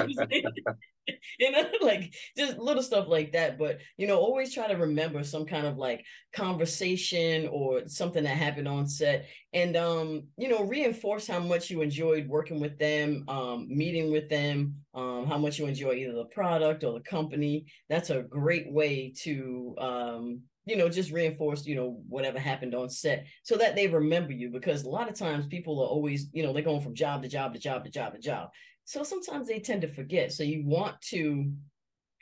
you 1.39 1.51
know 1.51 1.65
like 1.81 2.13
just 2.37 2.57
little 2.57 2.83
stuff 2.83 3.07
like 3.07 3.31
that 3.33 3.57
but 3.57 3.79
you 3.97 4.07
know 4.07 4.17
always 4.17 4.53
try 4.53 4.67
to 4.67 4.75
remember 4.75 5.23
some 5.23 5.45
kind 5.45 5.65
of 5.65 5.77
like 5.77 6.05
conversation 6.33 7.47
or 7.51 7.87
something 7.87 8.23
that 8.23 8.37
happened 8.37 8.67
on 8.67 8.87
set 8.87 9.27
and 9.53 9.75
um 9.75 10.23
you 10.37 10.47
know 10.47 10.63
reinforce 10.63 11.27
how 11.27 11.39
much 11.39 11.69
you 11.69 11.81
enjoyed 11.81 12.27
working 12.27 12.59
with 12.59 12.77
them 12.79 13.23
um 13.27 13.67
meeting 13.69 14.11
with 14.11 14.29
them 14.29 14.75
um 14.93 15.25
how 15.25 15.37
much 15.37 15.59
you 15.59 15.65
enjoy 15.65 15.93
either 15.93 16.13
the 16.13 16.25
product 16.25 16.83
or 16.83 16.93
the 16.93 16.99
company. 17.01 17.65
That's 17.89 18.09
a 18.09 18.21
great 18.21 18.71
way 18.71 19.13
to 19.23 19.75
um 19.79 20.41
you 20.65 20.77
know, 20.77 20.87
just 20.89 21.11
reinforce, 21.11 21.65
you 21.65 21.75
know, 21.75 22.01
whatever 22.07 22.39
happened 22.39 22.73
on 22.73 22.89
set 22.89 23.25
so 23.43 23.57
that 23.57 23.75
they 23.75 23.87
remember 23.87 24.31
you 24.31 24.49
because 24.49 24.83
a 24.83 24.89
lot 24.89 25.09
of 25.09 25.17
times 25.17 25.45
people 25.47 25.81
are 25.81 25.87
always, 25.87 26.27
you 26.31 26.43
know, 26.43 26.53
they're 26.53 26.63
going 26.63 26.81
from 26.81 26.95
job 26.95 27.21
to 27.21 27.27
job 27.27 27.53
to 27.53 27.59
job 27.59 27.83
to 27.83 27.89
job 27.89 28.13
to 28.13 28.19
job. 28.19 28.49
So 28.85 29.03
sometimes 29.03 29.47
they 29.47 29.59
tend 29.59 29.81
to 29.81 29.87
forget. 29.87 30.31
So 30.31 30.43
you 30.43 30.65
want 30.65 30.99
to 31.09 31.51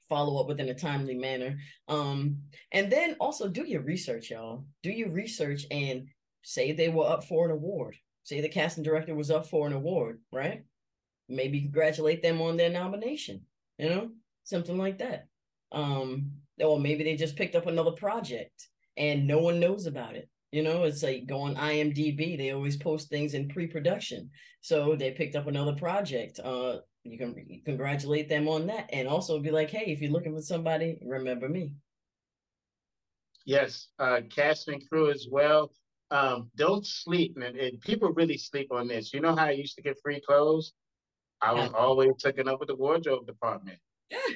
follow 0.10 0.42
up 0.42 0.48
within 0.48 0.70
a 0.70 0.74
timely 0.74 1.16
manner. 1.16 1.58
Um, 1.88 2.38
and 2.72 2.92
then 2.92 3.16
also 3.20 3.48
do 3.48 3.64
your 3.64 3.82
research, 3.82 4.32
y'all. 4.32 4.66
Do 4.84 4.92
your 4.92 5.10
research 5.10 5.66
and 5.72 6.08
say 6.44 6.72
they 6.72 6.90
were 6.90 7.08
up 7.08 7.24
for 7.24 7.46
an 7.46 7.52
award. 7.52 7.96
Say 8.24 8.42
the 8.42 8.50
casting 8.50 8.84
director 8.84 9.16
was 9.16 9.32
up 9.32 9.48
for 9.48 9.68
an 9.68 9.74
award, 9.74 10.20
right? 10.32 10.64
Maybe 11.30 11.62
congratulate 11.62 12.22
them 12.22 12.42
on 12.42 12.58
their 12.58 12.70
nomination, 12.70 13.46
you 13.78 13.90
know, 13.90 14.10
something 14.44 14.78
like 14.78 15.00
that. 15.00 15.28
Um, 15.72 16.32
or 16.60 16.80
maybe 16.80 17.04
they 17.04 17.16
just 17.16 17.36
picked 17.36 17.56
up 17.56 17.68
another 17.68 17.92
project 17.92 18.68
and 18.98 19.28
no 19.28 19.40
one 19.40 19.60
knows 19.60 19.86
about 19.86 20.16
it. 20.16 20.30
You 20.52 20.64
know, 20.64 20.84
it's 20.84 21.02
like 21.02 21.28
go 21.28 21.40
on 21.42 21.56
IMDb. 21.56 22.38
They 22.38 22.52
always 22.52 22.76
post 22.76 23.10
things 23.10 23.34
in 23.34 23.48
pre-production. 23.48 24.30
So 24.60 24.96
they 24.96 25.12
picked 25.12 25.36
up 25.36 25.48
another 25.48 25.74
project. 25.74 26.40
Uh, 26.44 26.80
you 27.04 27.18
can 27.18 27.62
congratulate 27.66 28.30
them 28.30 28.48
on 28.48 28.68
that, 28.68 28.90
and 28.92 29.08
also 29.08 29.40
be 29.40 29.50
like, 29.50 29.72
hey, 29.72 29.86
if 29.88 30.02
you're 30.02 30.12
looking 30.12 30.36
for 30.36 30.42
somebody, 30.42 31.00
remember 31.04 31.50
me. 31.50 31.74
Yes, 33.46 33.88
uh, 33.98 34.22
cast 34.30 34.68
and 34.68 34.88
crew 34.88 35.10
as 35.10 35.28
well. 35.32 35.72
Um, 36.12 36.52
don't 36.58 36.86
sleep, 36.86 37.38
and, 37.42 37.58
and 37.58 37.80
people 37.82 38.12
really 38.12 38.38
sleep 38.38 38.72
on 38.72 38.88
this. 38.88 39.14
You 39.14 39.22
know 39.22 39.36
how 39.36 39.46
I 39.46 39.52
used 39.52 39.76
to 39.78 39.82
get 39.82 39.98
free 40.04 40.22
clothes? 40.22 40.74
I 41.42 41.54
was 41.54 41.72
always 41.74 42.12
taken 42.20 42.48
up 42.48 42.60
with 42.60 42.68
the 42.68 42.76
wardrobe 42.76 43.26
department. 43.26 43.80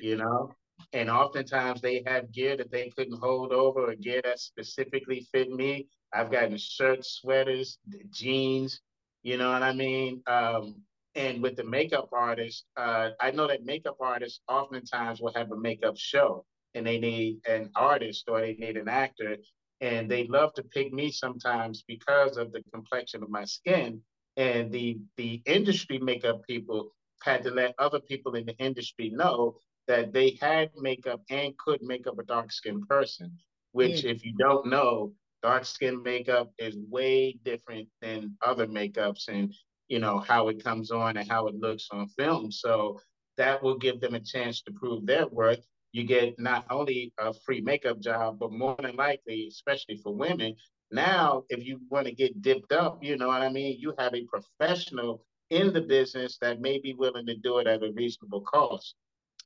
you 0.01 0.15
know, 0.15 0.51
and 0.93 1.09
oftentimes 1.09 1.81
they 1.81 2.03
have 2.05 2.31
gear 2.31 2.57
that 2.57 2.71
they 2.71 2.89
couldn't 2.89 3.19
hold 3.19 3.51
over 3.51 3.89
or 3.91 3.95
gear 3.95 4.21
that 4.23 4.39
specifically 4.39 5.27
fit 5.31 5.49
me. 5.49 5.87
I've 6.13 6.31
gotten 6.31 6.57
shirts, 6.57 7.19
sweaters, 7.21 7.77
jeans, 8.11 8.81
you 9.23 9.37
know 9.37 9.51
what 9.51 9.63
I 9.63 9.73
mean? 9.73 10.21
Um, 10.27 10.75
and 11.15 11.41
with 11.41 11.55
the 11.55 11.63
makeup 11.63 12.09
artist, 12.13 12.65
uh, 12.77 13.11
I 13.19 13.31
know 13.31 13.47
that 13.47 13.65
makeup 13.65 13.97
artists 13.99 14.41
oftentimes 14.47 15.21
will 15.21 15.33
have 15.33 15.51
a 15.51 15.57
makeup 15.57 15.97
show 15.97 16.45
and 16.73 16.85
they 16.85 16.99
need 16.99 17.39
an 17.47 17.71
artist 17.75 18.25
or 18.27 18.41
they 18.41 18.53
need 18.53 18.77
an 18.77 18.89
actor. 18.89 19.37
And 19.81 20.09
they 20.09 20.27
love 20.27 20.53
to 20.53 20.63
pick 20.63 20.93
me 20.93 21.11
sometimes 21.11 21.83
because 21.87 22.37
of 22.37 22.51
the 22.51 22.61
complexion 22.73 23.23
of 23.23 23.29
my 23.29 23.45
skin. 23.45 24.01
And 24.37 24.71
the 24.71 24.99
the 25.15 25.41
industry 25.45 25.97
makeup 25.99 26.41
people 26.47 26.91
had 27.23 27.43
to 27.43 27.51
let 27.51 27.73
other 27.79 27.99
people 27.99 28.35
in 28.35 28.45
the 28.45 28.55
industry 28.57 29.09
know 29.09 29.55
that 29.87 30.13
they 30.13 30.37
had 30.41 30.71
makeup 30.77 31.21
and 31.29 31.57
could 31.57 31.81
make 31.81 32.07
up 32.07 32.19
a 32.19 32.23
dark 32.23 32.51
skinned 32.51 32.87
person, 32.87 33.31
which, 33.71 34.03
mm. 34.03 34.11
if 34.11 34.25
you 34.25 34.33
don't 34.37 34.67
know, 34.67 35.13
dark 35.43 35.65
skin 35.65 36.01
makeup 36.01 36.51
is 36.57 36.75
way 36.89 37.37
different 37.43 37.87
than 38.01 38.35
other 38.45 38.65
makeups 38.65 39.27
and, 39.27 39.53
you 39.87 39.99
know, 39.99 40.17
how 40.17 40.47
it 40.47 40.63
comes 40.63 40.91
on 40.91 41.17
and 41.17 41.29
how 41.29 41.47
it 41.47 41.55
looks 41.55 41.87
on 41.91 42.07
film. 42.09 42.51
So 42.51 42.99
that 43.37 43.61
will 43.61 43.77
give 43.77 43.99
them 43.99 44.15
a 44.15 44.19
chance 44.19 44.61
to 44.63 44.71
prove 44.71 45.05
their 45.05 45.27
worth. 45.27 45.63
You 45.91 46.03
get 46.03 46.39
not 46.39 46.65
only 46.69 47.13
a 47.19 47.33
free 47.33 47.61
makeup 47.61 47.99
job, 47.99 48.39
but 48.39 48.51
more 48.51 48.75
than 48.81 48.95
likely, 48.95 49.47
especially 49.47 49.97
for 49.97 50.13
women, 50.13 50.55
now 50.91 51.43
if 51.49 51.63
you 51.63 51.79
want 51.89 52.07
to 52.07 52.13
get 52.13 52.41
dipped 52.41 52.71
up, 52.71 53.03
you 53.03 53.17
know 53.17 53.27
what 53.27 53.41
I 53.41 53.49
mean? 53.49 53.77
You 53.79 53.93
have 53.97 54.13
a 54.13 54.25
professional 54.25 55.23
in 55.49 55.73
the 55.73 55.81
business 55.81 56.37
that 56.41 56.59
may 56.59 56.79
be 56.79 56.93
willing 56.93 57.25
to 57.27 57.35
do 57.35 57.59
it 57.59 57.67
at 57.67 57.83
a 57.83 57.91
reasonable 57.93 58.41
cost. 58.41 58.95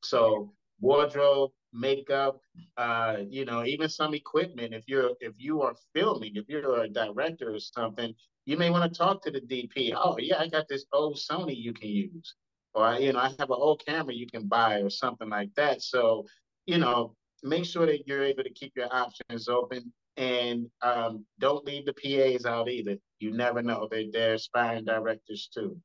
So 0.03 0.53
wardrobe, 0.79 1.51
makeup, 1.73 2.41
uh, 2.77 3.17
you 3.27 3.45
know, 3.45 3.65
even 3.65 3.89
some 3.89 4.13
equipment. 4.13 4.73
If 4.73 4.83
you're 4.87 5.11
if 5.19 5.33
you 5.37 5.61
are 5.61 5.75
filming, 5.93 6.35
if 6.35 6.45
you're 6.47 6.83
a 6.83 6.89
director 6.89 7.53
or 7.53 7.59
something, 7.59 8.13
you 8.45 8.57
may 8.57 8.69
want 8.69 8.91
to 8.91 8.97
talk 8.97 9.23
to 9.23 9.31
the 9.31 9.41
DP. 9.41 9.93
Oh 9.95 10.17
yeah, 10.19 10.39
I 10.39 10.47
got 10.47 10.67
this 10.67 10.85
old 10.93 11.17
Sony 11.17 11.55
you 11.55 11.73
can 11.73 11.89
use, 11.89 12.35
or 12.73 12.93
you 12.95 13.13
know, 13.13 13.19
I 13.19 13.29
have 13.39 13.49
an 13.51 13.57
old 13.59 13.83
camera 13.85 14.13
you 14.13 14.27
can 14.27 14.47
buy 14.47 14.79
or 14.81 14.89
something 14.89 15.29
like 15.29 15.53
that. 15.55 15.81
So 15.81 16.25
you 16.65 16.77
know, 16.77 17.15
make 17.43 17.65
sure 17.65 17.85
that 17.85 18.07
you're 18.07 18.23
able 18.23 18.43
to 18.43 18.53
keep 18.53 18.73
your 18.75 18.93
options 18.93 19.47
open 19.47 19.91
and 20.17 20.67
um, 20.81 21.25
don't 21.39 21.65
leave 21.65 21.85
the 21.85 21.93
PAs 21.93 22.45
out 22.45 22.69
either. 22.69 22.97
You 23.19 23.31
never 23.31 23.61
know; 23.61 23.87
they're, 23.89 24.11
they're 24.11 24.33
aspiring 24.35 24.85
directors 24.85 25.49
too. 25.53 25.79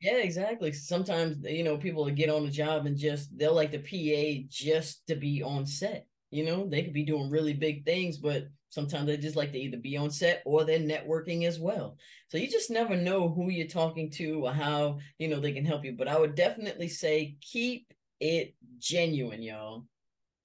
Yeah, 0.00 0.18
exactly. 0.18 0.72
Sometimes 0.72 1.44
eh, 1.44 1.50
you 1.50 1.64
know 1.64 1.76
people 1.76 2.08
get 2.10 2.30
on 2.30 2.44
the 2.44 2.50
job 2.50 2.86
and 2.86 2.96
just 2.96 3.36
they'll 3.36 3.54
like 3.54 3.72
the 3.72 3.78
PA 3.78 4.46
just 4.48 5.06
to 5.08 5.16
be 5.16 5.42
on 5.42 5.66
set. 5.66 6.06
You 6.30 6.44
know, 6.44 6.68
they 6.68 6.82
could 6.82 6.92
be 6.92 7.04
doing 7.04 7.30
really 7.30 7.54
big 7.54 7.84
things, 7.84 8.18
but 8.18 8.48
sometimes 8.70 9.06
they 9.06 9.16
just 9.16 9.34
like 9.36 9.50
to 9.52 9.58
either 9.58 9.78
be 9.78 9.96
on 9.96 10.10
set 10.10 10.42
or 10.44 10.64
they're 10.64 10.78
networking 10.78 11.44
as 11.46 11.58
well. 11.58 11.96
So 12.28 12.36
you 12.38 12.48
just 12.48 12.70
never 12.70 12.94
know 12.96 13.28
who 13.30 13.48
you're 13.50 13.66
talking 13.66 14.10
to 14.12 14.44
or 14.46 14.52
how 14.52 14.98
you 15.18 15.28
know 15.28 15.40
they 15.40 15.52
can 15.52 15.64
help 15.64 15.84
you. 15.84 15.92
But 15.98 16.08
I 16.08 16.18
would 16.18 16.34
definitely 16.36 16.88
say 16.88 17.36
keep 17.40 17.92
it 18.20 18.54
genuine, 18.78 19.42
y'all 19.42 19.84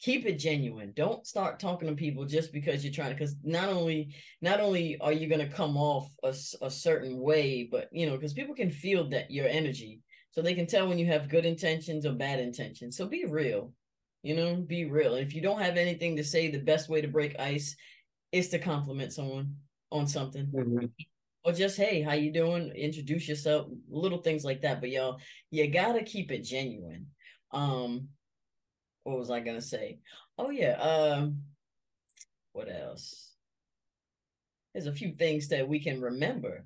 keep 0.03 0.25
it 0.25 0.38
genuine. 0.38 0.91
Don't 0.93 1.25
start 1.25 1.60
talking 1.60 1.88
to 1.88 1.95
people 1.95 2.25
just 2.25 2.51
because 2.51 2.83
you're 2.83 2.93
trying 2.93 3.10
to 3.10 3.15
because 3.15 3.38
not 3.41 3.69
only 3.69 4.13
not 4.41 4.60
only 4.60 4.98
are 5.00 5.13
you 5.13 5.27
going 5.27 5.48
to 5.48 5.55
come 5.55 5.77
off 5.77 6.12
a, 6.24 6.36
a 6.62 6.69
certain 6.69 7.17
way 7.19 7.69
but 7.72 7.88
you 7.93 8.05
know 8.05 8.15
because 8.15 8.33
people 8.33 8.53
can 8.53 8.69
feel 8.69 9.10
that 9.10 9.31
your 9.31 9.48
energy. 9.48 10.01
So 10.31 10.41
they 10.41 10.55
can 10.55 10.65
tell 10.65 10.88
when 10.88 11.00
you 11.00 11.05
have 11.05 11.29
good 11.29 11.45
intentions 11.45 12.05
or 12.05 12.13
bad 12.13 12.39
intentions. 12.39 12.98
So 12.98 13.07
be 13.07 13.25
real 13.25 13.72
you 14.24 14.36
know 14.36 14.55
be 14.55 14.86
real. 14.86 15.15
If 15.15 15.33
you 15.33 15.41
don't 15.41 15.62
have 15.62 15.77
anything 15.77 16.17
to 16.17 16.24
say 16.24 16.51
the 16.51 16.60
best 16.60 16.89
way 16.89 17.01
to 17.01 17.07
break 17.07 17.39
ice 17.39 17.75
is 18.33 18.50
to 18.50 18.60
compliment 18.60 19.13
someone 19.13 19.55
on 19.89 20.05
something. 20.05 20.48
Mm-hmm. 20.48 20.86
or 21.45 21.53
just 21.53 21.77
hey 21.77 22.01
how 22.01 22.13
you 22.13 22.33
doing? 22.33 22.72
Introduce 22.75 23.29
yourself 23.29 23.67
little 23.89 24.22
things 24.22 24.43
like 24.43 24.63
that. 24.63 24.81
But 24.81 24.89
y'all 24.89 25.22
you 25.50 25.65
gotta 25.72 26.03
keep 26.03 26.29
it 26.29 26.43
genuine. 26.43 27.07
Um 27.51 28.10
what 29.03 29.17
was 29.17 29.31
I 29.31 29.39
gonna 29.39 29.62
say? 29.62 30.00
Oh 30.38 30.50
yeah, 30.50 30.74
um, 30.74 31.41
what 32.53 32.69
else? 32.69 33.31
There's 34.74 34.88
a 34.88 34.91
few 34.91 35.13
things 35.13 35.50
that 35.50 35.67
we 35.67 35.79
can 35.79 36.01
remember. 36.01 36.65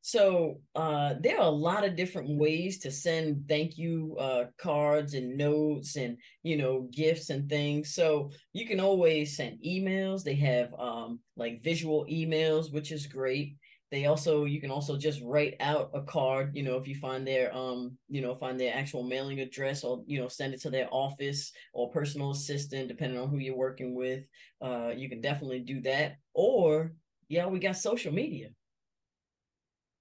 So 0.00 0.60
uh, 0.76 1.14
there 1.20 1.36
are 1.38 1.48
a 1.48 1.50
lot 1.50 1.84
of 1.84 1.96
different 1.96 2.38
ways 2.38 2.78
to 2.78 2.92
send 2.92 3.48
thank 3.48 3.76
you 3.76 4.16
uh, 4.20 4.44
cards 4.56 5.14
and 5.14 5.36
notes 5.36 5.96
and 5.96 6.16
you 6.44 6.56
know 6.56 6.88
gifts 6.92 7.30
and 7.30 7.48
things. 7.48 7.92
So 7.92 8.30
you 8.52 8.66
can 8.66 8.78
always 8.78 9.36
send 9.36 9.58
emails. 9.66 10.22
They 10.22 10.36
have 10.36 10.72
um, 10.78 11.18
like 11.36 11.64
visual 11.64 12.06
emails, 12.08 12.72
which 12.72 12.92
is 12.92 13.08
great 13.08 13.56
they 13.90 14.06
also 14.06 14.44
you 14.44 14.60
can 14.60 14.70
also 14.70 14.96
just 14.96 15.20
write 15.22 15.54
out 15.60 15.90
a 15.94 16.02
card 16.02 16.50
you 16.54 16.62
know 16.62 16.76
if 16.76 16.88
you 16.88 16.96
find 16.96 17.26
their 17.26 17.54
um 17.54 17.96
you 18.08 18.20
know 18.20 18.34
find 18.34 18.58
their 18.58 18.74
actual 18.74 19.02
mailing 19.02 19.40
address 19.40 19.84
or 19.84 20.02
you 20.06 20.18
know 20.18 20.28
send 20.28 20.52
it 20.52 20.60
to 20.60 20.70
their 20.70 20.88
office 20.90 21.52
or 21.72 21.90
personal 21.90 22.30
assistant 22.30 22.88
depending 22.88 23.18
on 23.18 23.28
who 23.28 23.38
you're 23.38 23.56
working 23.56 23.94
with. 23.94 24.24
Uh 24.60 24.90
you 24.94 25.08
can 25.08 25.20
definitely 25.20 25.60
do 25.60 25.80
that. 25.82 26.16
Or 26.34 26.92
yeah 27.28 27.46
we 27.46 27.58
got 27.58 27.76
social 27.76 28.12
media. 28.12 28.48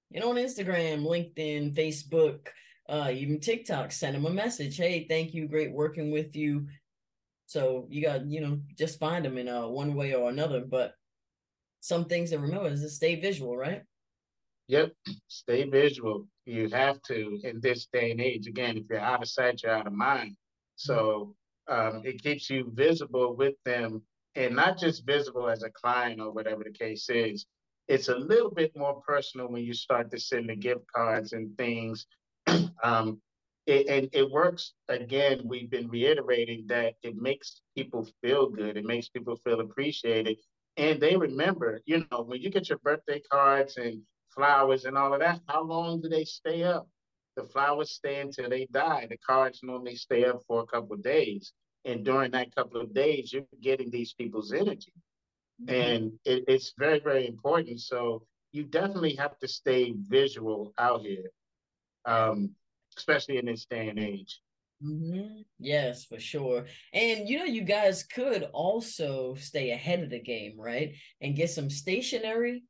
You 0.10 0.20
know 0.20 0.30
on 0.30 0.36
instagram 0.38 1.06
linkedin 1.06 1.76
facebook 1.76 2.48
uh 2.88 3.10
even 3.12 3.40
tiktok 3.40 3.92
send 3.92 4.16
them 4.16 4.26
a 4.26 4.30
message. 4.32 4.78
Hey 4.78 5.06
thank 5.08 5.34
you. 5.34 5.48
Great 5.48 5.72
working 5.72 6.12
with 6.12 6.36
you. 6.36 6.68
So 7.46 7.86
you 7.92 8.02
got 8.02 8.26
you 8.26 8.42
know 8.42 8.60
just 8.76 9.00
find 9.00 9.24
them 9.24 9.38
in 9.38 9.48
uh 9.48 9.68
one 9.68 9.94
way 9.94 10.16
or 10.16 10.30
another. 10.30 10.64
But 10.68 10.96
some 11.86 12.06
things 12.06 12.32
to 12.32 12.40
remember 12.40 12.68
is 12.70 12.82
to 12.82 12.90
stay 12.90 13.14
visual, 13.14 13.56
right? 13.56 13.84
Yep, 14.70 14.94
stay 15.28 15.70
visual. 15.70 16.28
You 16.48 16.68
have 16.70 17.00
to 17.04 17.40
in 17.44 17.60
this 17.62 17.86
day 17.94 18.10
and 18.10 18.20
age. 18.20 18.48
Again, 18.48 18.78
if 18.78 18.86
you're 18.90 19.00
out 19.00 19.22
of 19.22 19.30
sight, 19.30 19.62
you're 19.62 19.72
out 19.72 19.86
of 19.86 19.94
mind. 19.94 20.36
So 20.78 21.36
um, 21.68 22.02
it 22.04 22.24
keeps 22.24 22.50
you 22.50 22.72
visible 22.74 23.36
with 23.36 23.54
them 23.66 24.02
and 24.34 24.56
not 24.56 24.80
just 24.80 25.06
visible 25.06 25.48
as 25.48 25.62
a 25.62 25.70
client 25.70 26.20
or 26.20 26.32
whatever 26.32 26.64
the 26.64 26.72
case 26.72 27.08
is. 27.10 27.46
It's 27.88 28.08
a 28.08 28.16
little 28.16 28.50
bit 28.50 28.72
more 28.76 29.00
personal 29.08 29.48
when 29.48 29.64
you 29.64 29.76
start 29.76 30.10
to 30.10 30.20
send 30.20 30.50
the 30.50 30.56
gift 30.56 30.86
cards 30.92 31.34
and 31.34 31.56
things. 31.56 32.08
um, 32.84 33.22
it, 33.68 33.88
and 33.88 34.10
it 34.12 34.32
works 34.32 34.74
again. 34.90 35.42
We've 35.46 35.70
been 35.70 35.88
reiterating 35.88 36.66
that 36.68 36.96
it 37.04 37.16
makes 37.16 37.62
people 37.78 38.08
feel 38.24 38.50
good. 38.50 38.76
It 38.76 38.86
makes 38.86 39.08
people 39.10 39.36
feel 39.44 39.60
appreciated, 39.60 40.38
and 40.78 41.00
they 41.00 41.16
remember. 41.16 41.82
You 41.86 42.06
know, 42.12 42.22
when 42.22 42.42
you 42.42 42.50
get 42.50 42.70
your 42.70 42.80
birthday 42.80 43.22
cards 43.32 43.78
and 43.78 44.02
flowers 44.30 44.86
and 44.86 44.98
all 44.98 45.14
of 45.14 45.20
that, 45.20 45.42
how 45.48 45.64
long 45.64 46.02
do 46.02 46.10
they 46.10 46.26
stay 46.26 46.64
up? 46.64 46.88
The 47.36 47.44
flowers 47.44 47.92
stay 47.92 48.22
until 48.22 48.50
they 48.50 48.68
die. 48.72 49.08
The 49.10 49.18
cards 49.18 49.60
normally 49.64 49.96
stay 49.96 50.26
up 50.26 50.42
for 50.48 50.62
a 50.62 50.66
couple 50.66 50.94
of 50.94 51.04
days, 51.04 51.54
and 51.84 52.06
during 52.06 52.32
that 52.32 52.56
couple 52.56 52.80
of 52.80 52.94
days, 52.94 53.34
you're 53.34 53.44
getting 53.62 53.90
these 53.90 54.14
people's 54.14 54.54
energy, 54.54 54.94
mm-hmm. 55.62 55.74
and 55.74 56.12
it, 56.24 56.46
it's 56.48 56.74
very, 56.78 57.00
very 57.00 57.28
important. 57.28 57.82
So 57.82 58.24
you 58.52 58.64
definitely 58.64 59.16
have 59.16 59.38
to 59.40 59.48
stay 59.48 59.94
visual 59.98 60.74
out 60.78 61.02
here. 61.02 61.30
Um, 62.06 62.52
especially 62.98 63.38
in 63.38 63.46
this 63.46 63.66
day 63.66 63.90
and 63.90 64.00
age. 64.00 64.42
Mm-hmm. 64.86 65.42
Yes, 65.60 66.06
for 66.06 66.20
sure. 66.20 66.66
And 66.94 67.28
you 67.28 67.40
know, 67.40 67.46
you 67.46 67.62
guys 67.64 68.04
could 68.04 68.44
also 68.54 69.36
stay 69.36 69.72
ahead 69.72 70.04
of 70.04 70.10
the 70.10 70.20
game, 70.22 70.60
right? 70.60 70.94
And 71.22 71.36
get 71.36 71.50
some 71.50 71.70
stationery, 71.70 72.64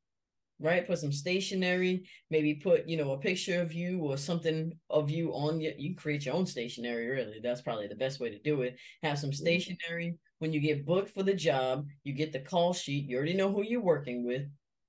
right? 0.59 0.87
Put 0.87 0.99
some 0.99 1.11
stationery, 1.13 2.07
maybe 2.31 2.55
put, 2.55 2.87
you 2.89 2.97
know, 2.97 3.11
a 3.13 3.19
picture 3.19 3.61
of 3.61 3.73
you 3.73 3.99
or 4.01 4.17
something 4.17 4.73
of 4.89 5.09
you 5.09 5.31
on 5.33 5.61
your, 5.61 5.73
you 5.77 5.95
create 5.95 6.25
your 6.25 6.35
own 6.35 6.45
stationery, 6.47 7.07
really. 7.07 7.39
That's 7.43 7.61
probably 7.61 7.87
the 7.87 7.95
best 7.95 8.19
way 8.19 8.29
to 8.31 8.39
do 8.39 8.63
it. 8.63 8.77
Have 9.03 9.19
some 9.19 9.33
stationery. 9.33 10.15
When 10.39 10.53
you 10.53 10.61
get 10.61 10.85
booked 10.85 11.11
for 11.11 11.23
the 11.23 11.33
job, 11.35 11.87
you 12.03 12.13
get 12.13 12.33
the 12.33 12.39
call 12.41 12.73
sheet. 12.73 13.09
You 13.09 13.17
already 13.17 13.35
know 13.35 13.51
who 13.51 13.63
you're 13.63 13.81
working 13.81 14.25
with 14.25 14.43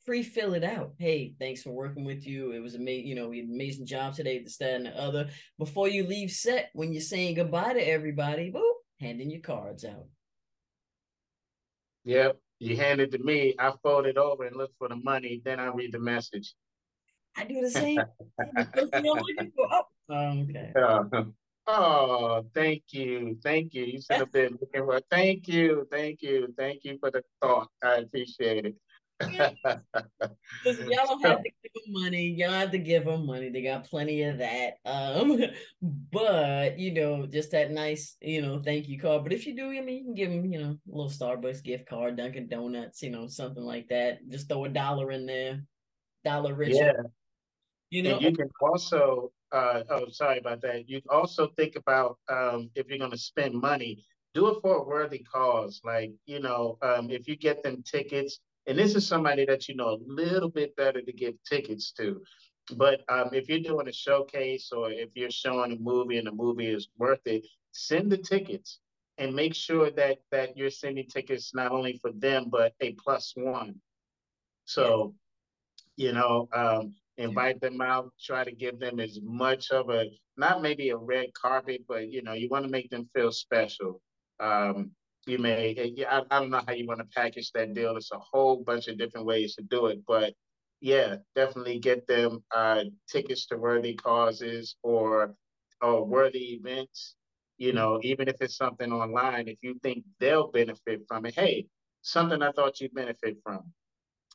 pre-fill 0.06 0.54
it 0.54 0.62
out. 0.62 0.92
Hey, 0.98 1.34
thanks 1.38 1.62
for 1.62 1.72
working 1.72 2.04
with 2.04 2.26
you. 2.26 2.52
It 2.52 2.60
was 2.60 2.76
amazing, 2.76 3.08
you 3.08 3.16
know, 3.16 3.28
we 3.28 3.42
amazing 3.42 3.86
job 3.86 4.14
today, 4.14 4.38
this, 4.38 4.56
that, 4.58 4.74
and 4.74 4.86
the 4.86 4.98
other. 4.98 5.28
Before 5.58 5.88
you 5.88 6.06
leave 6.06 6.30
set, 6.30 6.70
when 6.74 6.92
you're 6.92 7.02
saying 7.02 7.34
goodbye 7.34 7.72
to 7.72 7.80
everybody, 7.80 8.52
boop, 8.52 8.72
handing 9.00 9.30
your 9.30 9.40
cards 9.40 9.84
out. 9.84 10.06
Yep. 12.04 12.38
You 12.60 12.76
hand 12.76 13.00
it 13.00 13.10
to 13.12 13.18
me, 13.18 13.54
I 13.58 13.72
fold 13.82 14.06
it 14.06 14.16
over 14.16 14.44
and 14.44 14.56
look 14.56 14.70
for 14.78 14.88
the 14.88 14.96
money, 14.96 15.42
then 15.44 15.58
I 15.58 15.66
read 15.66 15.92
the 15.92 15.98
message. 15.98 16.54
I 17.36 17.44
do 17.44 17.60
the 17.60 17.70
same. 17.70 18.00
oh, 18.48 19.84
okay. 20.08 20.72
Uh, 20.80 21.04
oh, 21.66 22.46
thank 22.54 22.84
you. 22.92 23.36
Thank 23.42 23.74
you. 23.74 23.84
You 23.84 24.00
should 24.00 24.20
have 24.20 24.32
been 24.32 24.56
looking 24.58 24.86
for 24.86 25.00
thank 25.10 25.48
you. 25.48 25.86
Thank 25.90 26.22
you. 26.22 26.54
Thank 26.56 26.84
you 26.84 26.96
for 26.98 27.10
the 27.10 27.22
thought. 27.42 27.68
I 27.82 27.96
appreciate 27.96 28.64
it. 28.64 28.76
y'all 29.24 29.80
don't 30.64 31.24
have 31.24 31.42
to 31.42 31.50
give 31.62 31.72
them 31.72 32.02
money. 32.02 32.34
Y'all 32.36 32.50
have 32.50 32.70
to 32.72 32.78
give 32.78 33.06
them 33.06 33.24
money. 33.24 33.48
They 33.48 33.62
got 33.62 33.88
plenty 33.88 34.22
of 34.24 34.38
that. 34.38 34.74
Um, 34.84 35.42
but 36.12 36.78
you 36.78 36.92
know, 36.92 37.26
just 37.26 37.50
that 37.52 37.70
nice, 37.70 38.16
you 38.20 38.42
know, 38.42 38.60
thank 38.62 38.88
you 38.88 39.00
card. 39.00 39.22
But 39.22 39.32
if 39.32 39.46
you 39.46 39.56
do, 39.56 39.70
I 39.70 39.80
mean, 39.80 39.96
you 39.96 40.04
can 40.04 40.14
give 40.14 40.30
them, 40.30 40.44
you 40.44 40.60
know, 40.60 40.76
a 40.92 40.94
little 40.94 41.10
Starbucks 41.10 41.64
gift 41.64 41.88
card, 41.88 42.18
Dunkin' 42.18 42.48
Donuts, 42.48 43.02
you 43.02 43.10
know, 43.10 43.26
something 43.26 43.62
like 43.62 43.88
that. 43.88 44.18
Just 44.28 44.48
throw 44.48 44.66
a 44.66 44.68
dollar 44.68 45.10
in 45.12 45.24
there, 45.24 45.62
dollar 46.24 46.54
rich. 46.54 46.74
Yeah. 46.74 46.92
You 47.88 48.02
know, 48.02 48.16
and 48.16 48.22
you 48.22 48.32
can 48.32 48.50
also. 48.60 49.32
Uh, 49.52 49.84
oh, 49.90 50.08
sorry 50.10 50.38
about 50.38 50.60
that. 50.60 50.88
You 50.88 51.00
also 51.08 51.48
think 51.56 51.76
about 51.76 52.18
um, 52.28 52.68
if 52.74 52.88
you're 52.88 52.98
going 52.98 53.12
to 53.12 53.16
spend 53.16 53.54
money, 53.54 54.04
do 54.34 54.48
it 54.48 54.58
for 54.60 54.76
a 54.76 54.84
worthy 54.84 55.20
cause. 55.20 55.80
Like, 55.84 56.12
you 56.26 56.40
know, 56.40 56.76
um, 56.82 57.10
if 57.10 57.28
you 57.28 57.36
get 57.36 57.62
them 57.62 57.82
tickets 57.82 58.40
and 58.66 58.78
this 58.78 58.94
is 58.94 59.06
somebody 59.06 59.44
that 59.46 59.68
you 59.68 59.76
know 59.76 59.90
a 59.90 59.98
little 60.06 60.48
bit 60.48 60.74
better 60.76 61.00
to 61.00 61.12
give 61.12 61.34
tickets 61.48 61.92
to. 61.92 62.20
But 62.76 63.02
um, 63.08 63.30
if 63.32 63.48
you're 63.48 63.60
doing 63.60 63.88
a 63.88 63.92
showcase 63.92 64.72
or 64.72 64.90
if 64.90 65.10
you're 65.14 65.30
showing 65.30 65.72
a 65.72 65.76
movie 65.76 66.18
and 66.18 66.26
the 66.26 66.32
movie 66.32 66.66
is 66.66 66.88
worth 66.98 67.24
it, 67.24 67.46
send 67.70 68.10
the 68.10 68.18
tickets 68.18 68.80
and 69.18 69.34
make 69.34 69.54
sure 69.54 69.90
that 69.92 70.18
that 70.32 70.56
you're 70.56 70.70
sending 70.70 71.06
tickets 71.06 71.54
not 71.54 71.72
only 71.72 71.98
for 72.02 72.10
them 72.12 72.46
but 72.50 72.74
a 72.80 72.92
plus 72.92 73.32
one. 73.36 73.76
So, 74.64 75.14
you 75.96 76.12
know, 76.12 76.48
um, 76.52 76.94
invite 77.18 77.60
them 77.60 77.80
out. 77.80 78.12
Try 78.20 78.44
to 78.44 78.52
give 78.52 78.80
them 78.80 78.98
as 78.98 79.20
much 79.22 79.70
of 79.70 79.90
a 79.90 80.06
not 80.36 80.60
maybe 80.60 80.90
a 80.90 80.96
red 80.96 81.32
carpet, 81.34 81.82
but 81.88 82.10
you 82.10 82.22
know, 82.22 82.32
you 82.32 82.48
want 82.48 82.64
to 82.64 82.70
make 82.70 82.90
them 82.90 83.08
feel 83.14 83.30
special. 83.30 84.02
Um, 84.40 84.90
you 85.26 85.38
may 85.38 85.94
I, 86.08 86.22
I 86.30 86.38
don't 86.40 86.50
know 86.50 86.62
how 86.66 86.72
you 86.72 86.86
want 86.86 87.00
to 87.00 87.06
package 87.14 87.50
that 87.52 87.74
deal 87.74 87.92
There's 87.92 88.10
a 88.12 88.18
whole 88.18 88.62
bunch 88.62 88.88
of 88.88 88.98
different 88.98 89.26
ways 89.26 89.54
to 89.56 89.62
do 89.62 89.86
it 89.86 90.00
but 90.06 90.34
yeah 90.80 91.16
definitely 91.34 91.78
get 91.78 92.06
them 92.06 92.44
uh, 92.54 92.84
tickets 93.10 93.46
to 93.46 93.56
worthy 93.56 93.94
causes 93.94 94.76
or 94.82 95.34
or 95.82 96.04
worthy 96.04 96.54
events 96.54 97.14
you 97.58 97.72
know 97.72 98.00
even 98.02 98.28
if 98.28 98.36
it's 98.40 98.56
something 98.56 98.92
online 98.92 99.48
if 99.48 99.58
you 99.62 99.78
think 99.82 100.04
they'll 100.20 100.50
benefit 100.50 101.02
from 101.08 101.26
it 101.26 101.34
hey 101.34 101.66
something 102.02 102.42
i 102.42 102.52
thought 102.52 102.80
you'd 102.80 102.94
benefit 102.94 103.36
from 103.42 103.62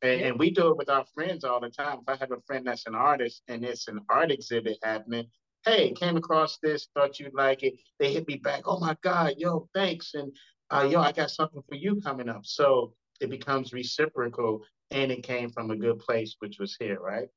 and, 0.04 0.20
yeah. 0.20 0.28
and 0.28 0.40
we 0.40 0.52
do 0.52 0.70
it 0.70 0.78
with 0.78 0.90
our 0.90 1.06
friends 1.14 1.44
all 1.44 1.60
the 1.60 1.70
time 1.70 2.00
if 2.00 2.10
i 2.10 2.16
have 2.16 2.32
a 2.32 2.42
friend 2.46 2.66
that's 2.66 2.88
an 2.88 2.96
artist 2.96 3.44
and 3.48 3.64
it's 3.64 3.88
an 3.88 4.00
art 4.10 4.32
exhibit 4.32 4.78
happening 4.84 5.26
hey, 5.66 5.92
came 5.92 6.18
across 6.18 6.58
this, 6.58 6.88
thought 6.94 7.20
you'd 7.20 7.34
like 7.34 7.64
it. 7.64 7.76
They 8.00 8.14
hit 8.14 8.28
me 8.28 8.38
back, 8.38 8.64
oh 8.66 8.80
my 8.80 8.96
God, 9.04 9.36
yo, 9.38 9.70
thanks. 9.74 10.14
And 10.14 10.36
uh, 10.72 10.88
yo, 10.90 11.02
I 11.02 11.12
got 11.12 11.32
something 11.32 11.62
for 11.68 11.76
you 11.76 12.02
coming 12.02 12.30
up. 12.30 12.46
So 12.46 12.94
it 13.20 13.30
becomes 13.30 13.74
reciprocal 13.74 14.64
and 14.90 15.12
it 15.12 15.24
came 15.24 15.50
from 15.52 15.72
a 15.72 15.76
good 15.76 16.00
place, 16.00 16.36
which 16.40 16.60
was 16.60 16.76
here, 16.80 17.00
right? 17.00 17.28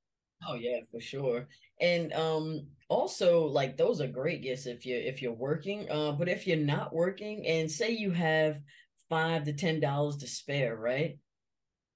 Oh 0.47 0.55
yeah, 0.55 0.81
for 0.91 1.01
sure. 1.01 1.49
And 1.81 2.13
um 2.13 2.67
also 2.89 3.45
like 3.47 3.77
those 3.77 4.01
are 4.01 4.07
great 4.07 4.43
gifts 4.43 4.67
if 4.67 4.85
you're 4.85 5.01
if 5.01 5.23
you're 5.23 5.33
working. 5.33 5.91
Uh, 5.91 6.13
but 6.13 6.29
if 6.29 6.47
you're 6.47 6.57
not 6.57 6.95
working 6.95 7.47
and 7.47 7.71
say 7.71 7.91
you 7.91 8.11
have 8.11 8.61
five 9.09 9.45
to 9.45 9.53
ten 9.53 9.81
dollars 9.81 10.17
to 10.19 10.27
spare, 10.27 10.77
right? 10.77 11.19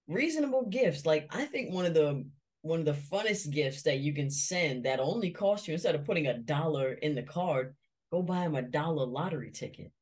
Reasonable 0.07 0.66
gifts. 0.70 1.05
Like 1.05 1.29
I 1.31 1.44
think 1.44 1.72
one 1.72 1.87
of 1.87 1.94
the 1.94 2.24
one 2.62 2.81
of 2.81 2.87
the 2.87 2.92
funnest 2.92 3.51
gifts 3.51 3.83
that 3.83 3.98
you 3.98 4.12
can 4.12 4.31
send 4.31 4.85
that 4.85 5.01
only 5.01 5.31
cost 5.31 5.68
you 5.68 5.74
instead 5.74 5.94
of 5.94 6.05
putting 6.05 6.27
a 6.27 6.38
dollar 6.38 6.92
in 6.94 7.14
the 7.14 7.22
card, 7.22 7.74
go 8.12 8.22
buy 8.22 8.40
them 8.40 8.57
a 8.57 8.62
dollar 8.62 9.07
lottery 9.07 9.51
ticket. 9.51 9.92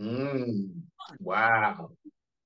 Mm, 0.00 0.82
wow. 1.20 1.90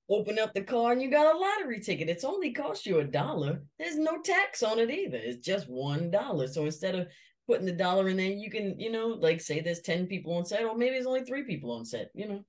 Open 0.09 0.39
up 0.39 0.55
the 0.55 0.63
car 0.63 0.93
and 0.93 1.01
you 1.01 1.11
got 1.11 1.35
a 1.35 1.39
lottery 1.39 1.81
ticket. 1.81 2.09
It's 2.09 2.25
only 2.25 2.53
cost 2.53 2.85
you 2.85 2.99
a 2.99 3.05
dollar. 3.05 3.63
There's 3.79 3.97
no 3.97 4.21
tax 4.23 4.63
on 4.63 4.79
it 4.79 4.91
either. 4.91 5.19
It's 5.19 5.45
just 5.45 5.69
one 5.69 6.11
dollar. 6.11 6.49
So 6.49 6.65
instead 6.65 6.97
of 6.97 7.07
putting 7.47 7.67
the 7.67 7.73
dollar 7.73 8.09
in 8.09 8.17
there, 8.17 8.31
you 8.31 8.51
can, 8.51 8.79
you 8.79 8.91
know, 8.91 9.09
like 9.09 9.41
say 9.41 9.61
there's 9.61 9.81
10 9.81 10.07
people 10.07 10.33
on 10.35 10.45
set, 10.45 10.65
or 10.65 10.77
maybe 10.77 10.93
there's 10.93 11.07
only 11.07 11.25
three 11.25 11.45
people 11.45 11.71
on 11.73 11.85
set, 11.85 12.11
you 12.15 12.29
know. 12.29 12.45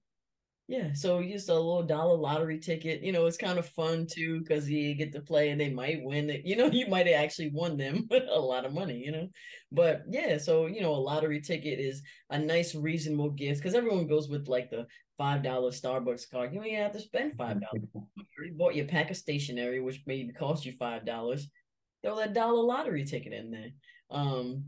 Yeah, 0.72 0.94
so 0.94 1.22
just 1.22 1.50
a 1.50 1.54
little 1.54 1.84
dollar 1.84 2.16
lottery 2.16 2.58
ticket. 2.58 3.04
You 3.04 3.12
know, 3.12 3.26
it's 3.26 3.36
kind 3.36 3.60
of 3.60 3.68
fun 3.68 4.08
too 4.10 4.40
because 4.40 4.70
you 4.70 4.96
get 4.96 5.12
to 5.12 5.20
play 5.20 5.50
and 5.50 5.60
they 5.60 5.70
might 5.70 6.02
win 6.02 6.30
it. 6.30 6.46
You 6.46 6.56
know, 6.56 6.68
you 6.72 6.88
might 6.88 7.08
have 7.08 7.22
actually 7.22 7.50
won 7.50 7.76
them 7.76 8.08
a 8.12 8.40
lot 8.40 8.64
of 8.64 8.72
money. 8.72 8.96
You 9.04 9.12
know, 9.12 9.28
but 9.74 10.04
yeah, 10.10 10.38
so 10.38 10.68
you 10.68 10.80
know, 10.80 10.94
a 10.94 10.96
lottery 10.96 11.42
ticket 11.42 11.78
is 11.78 12.02
a 12.30 12.40
nice, 12.40 12.74
reasonable 12.74 13.32
gift 13.32 13.60
because 13.60 13.76
everyone 13.76 14.08
goes 14.08 14.30
with 14.30 14.48
like 14.48 14.70
the 14.70 14.88
five 15.18 15.44
dollar 15.44 15.72
Starbucks 15.72 16.32
card. 16.32 16.54
You 16.54 16.62
don't 16.62 16.74
have 16.74 16.94
to 16.94 17.02
spend 17.02 17.34
five 17.34 17.60
dollars. 17.60 17.90
you 17.94 18.24
already 18.40 18.54
bought 18.56 18.76
your 18.76 18.86
pack 18.86 19.12
of 19.12 19.18
stationery, 19.18 19.82
which 19.82 20.00
maybe 20.08 20.32
cost 20.32 20.66
you 20.66 20.72
five 20.72 21.06
dollars. 21.06 21.50
Throw 22.02 22.16
that 22.16 22.34
dollar 22.34 22.64
lottery 22.64 23.04
ticket 23.04 23.34
in 23.34 23.52
there. 23.52 23.72
Um, 24.10 24.64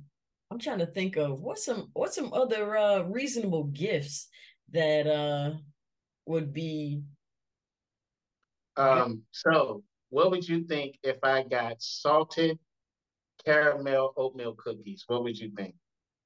I'm 0.51 0.59
trying 0.59 0.79
to 0.79 0.85
think 0.85 1.15
of 1.15 1.39
what's 1.39 1.63
some 1.63 1.91
what's 1.93 2.15
some 2.15 2.33
other 2.33 2.75
uh 2.75 3.03
reasonable 3.03 3.63
gifts 3.63 4.27
that 4.73 5.07
uh 5.07 5.53
would 6.25 6.53
be 6.53 7.01
um 8.77 9.21
so 9.31 9.83
what 10.09 10.29
would 10.31 10.47
you 10.47 10.63
think 10.65 10.97
if 11.03 11.17
I 11.23 11.43
got 11.43 11.81
salted 11.81 12.59
caramel 13.43 14.13
oatmeal 14.15 14.53
cookies? 14.53 15.03
What 15.07 15.23
would 15.23 15.37
you 15.37 15.51
think? 15.55 15.75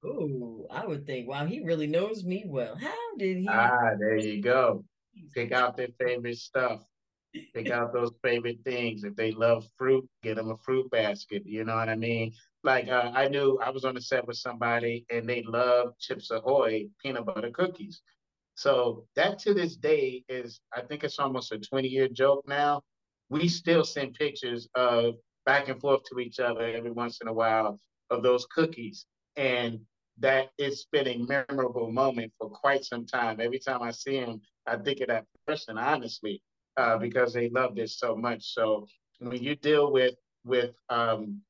Oh, 0.03 0.67
I 0.69 0.86
would 0.86 1.05
think, 1.05 1.27
wow, 1.27 1.45
he 1.45 1.62
really 1.62 1.88
knows 1.88 2.23
me 2.23 2.43
well. 2.45 2.75
How 2.75 3.15
did 3.17 3.38
he? 3.38 3.47
Ah, 3.49 3.91
there 3.97 4.17
you 4.17 4.41
go. 4.41 4.83
Pick 5.33 5.51
out 5.51 5.75
their 5.75 5.88
favorite 5.99 6.38
stuff. 6.38 6.83
Pick 7.53 7.69
out 7.71 7.93
those 7.93 8.12
favorite 8.23 8.60
things. 8.63 9.03
If 9.03 9.15
they 9.15 9.31
love 9.31 9.67
fruit, 9.77 10.07
get 10.21 10.36
them 10.36 10.51
a 10.51 10.57
fruit 10.57 10.89
basket. 10.91 11.43
You 11.45 11.63
know 11.63 11.75
what 11.75 11.89
I 11.89 11.95
mean? 11.95 12.33
Like 12.63 12.89
uh, 12.89 13.12
I 13.13 13.27
knew 13.27 13.60
I 13.63 13.69
was 13.69 13.86
on 13.86 13.95
the 13.95 14.01
set 14.01 14.27
with 14.27 14.38
somebody 14.38 15.05
and 15.10 15.27
they 15.27 15.43
love 15.43 15.97
Chips 15.99 16.31
Ahoy 16.31 16.88
peanut 17.01 17.25
butter 17.25 17.51
cookies. 17.51 18.01
So 18.58 19.06
that 19.15 19.38
to 19.39 19.54
this 19.54 19.76
day 19.76 20.24
is, 20.28 20.62
I 20.76 20.82
think 20.82 21.04
it's 21.04 21.20
almost 21.20 21.52
a 21.52 21.60
20 21.60 21.88
year 21.88 22.08
joke 22.08 22.43
now. 22.48 22.82
We 23.30 23.48
still 23.48 23.84
send 23.84 24.15
pictures 24.15 24.67
of 24.74 25.13
back 25.46 25.70
and 25.70 25.80
forth 25.80 26.02
to 26.06 26.20
each 26.20 26.39
other 26.39 26.62
every 26.62 26.89
once 26.89 27.20
in 27.22 27.28
a 27.28 27.34
while 27.34 27.80
of 28.10 28.24
those 28.24 28.48
cookies. 28.48 29.06
And 29.36 29.82
that 30.17 30.50
it's 30.58 30.88
been 30.91 31.08
a 31.08 31.17
memorable 31.20 31.91
moment 31.91 32.34
for 32.39 32.50
quite 32.50 32.84
some 32.84 33.06
time. 33.06 33.39
Every 33.39 33.60
time 33.60 33.84
I 33.84 33.91
see 33.91 34.15
him, 34.15 34.41
I 34.65 34.78
think 34.78 35.02
of 35.02 35.10
that 35.10 35.26
person, 35.46 35.78
honestly, 35.78 36.41
uh, 36.78 36.98
because 36.98 37.34
they 37.34 37.50
love 37.50 37.76
this 37.76 38.00
so 38.00 38.15
much. 38.15 38.56
So 38.56 38.88
when 39.20 39.43
you 39.43 39.56
deal 39.56 39.91
with 39.91 40.15
with 40.46 40.72
um, 40.89 41.41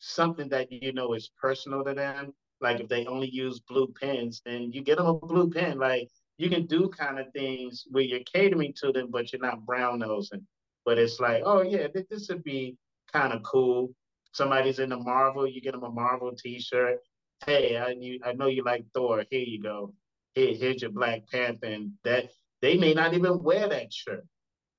something 0.00 0.48
that 0.48 0.72
you 0.72 0.92
know 0.92 1.14
is 1.14 1.30
personal 1.40 1.84
to 1.84 1.94
them, 1.94 2.34
like 2.60 2.80
if 2.80 2.88
they 2.88 3.06
only 3.06 3.30
use 3.30 3.60
blue 3.60 3.94
pens, 4.00 4.42
then 4.44 4.72
you 4.72 4.82
get 4.82 4.98
them 4.98 5.06
a 5.06 5.14
blue 5.14 5.48
pen. 5.48 5.78
Like 5.78 6.08
you 6.38 6.50
can 6.50 6.66
do 6.66 6.88
kind 6.88 7.18
of 7.18 7.26
things 7.32 7.84
where 7.90 8.02
you're 8.04 8.20
catering 8.20 8.74
to 8.82 8.92
them, 8.92 9.08
but 9.10 9.32
you're 9.32 9.40
not 9.40 9.64
brown 9.64 10.00
nosing. 10.00 10.46
But 10.84 10.98
it's 10.98 11.18
like, 11.18 11.42
oh 11.44 11.62
yeah, 11.62 11.88
this, 11.92 12.04
this 12.10 12.28
would 12.28 12.44
be 12.44 12.76
kind 13.12 13.32
of 13.32 13.42
cool. 13.42 13.92
Somebody's 14.32 14.78
in 14.78 14.90
the 14.90 14.98
Marvel, 14.98 15.46
you 15.46 15.60
get 15.60 15.72
them 15.72 15.82
a 15.84 15.90
Marvel 15.90 16.32
T-shirt. 16.36 16.98
Hey, 17.44 17.76
I 17.76 17.90
you, 17.90 18.20
I 18.24 18.32
know 18.32 18.46
you 18.46 18.62
like 18.64 18.84
Thor. 18.94 19.24
Here 19.30 19.44
you 19.44 19.62
go. 19.62 19.94
Here, 20.34 20.54
here's 20.54 20.82
your 20.82 20.90
Black 20.90 21.28
Panther. 21.30 21.66
And 21.66 21.92
that 22.04 22.30
they 22.60 22.76
may 22.76 22.94
not 22.94 23.14
even 23.14 23.42
wear 23.42 23.68
that 23.68 23.92
shirt. 23.92 24.24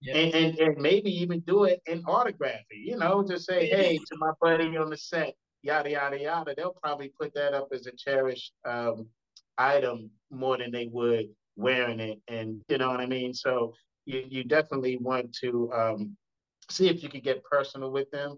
Yeah. 0.01 0.15
And, 0.15 0.35
and 0.35 0.59
and 0.59 0.77
maybe 0.77 1.09
even 1.21 1.39
do 1.39 1.63
it 1.63 1.81
in 1.87 2.03
autography, 2.03 2.83
you 2.85 2.97
know, 2.97 3.25
just 3.27 3.47
say, 3.47 3.65
hey, 3.67 3.97
to 3.97 4.17
my 4.17 4.31
buddy 4.39 4.77
on 4.77 4.91
the 4.91 4.97
set, 4.97 5.33
yada 5.63 5.89
yada 5.89 6.19
yada. 6.19 6.53
They'll 6.55 6.77
probably 6.83 7.11
put 7.19 7.33
that 7.33 7.55
up 7.55 7.69
as 7.71 7.87
a 7.87 7.91
cherished 7.97 8.53
um, 8.63 9.07
item 9.57 10.11
more 10.29 10.57
than 10.57 10.71
they 10.71 10.87
would 10.91 11.29
wearing 11.57 11.99
it, 11.99 12.21
and 12.27 12.61
you 12.69 12.77
know 12.77 12.89
what 12.89 13.01
I 13.01 13.05
mean. 13.05 13.33
So 13.33 13.73
you 14.05 14.23
you 14.27 14.43
definitely 14.43 14.97
want 14.97 15.33
to 15.41 15.71
um, 15.73 16.17
see 16.69 16.87
if 16.87 17.03
you 17.03 17.09
can 17.09 17.21
get 17.21 17.43
personal 17.43 17.91
with 17.91 18.09
them. 18.11 18.37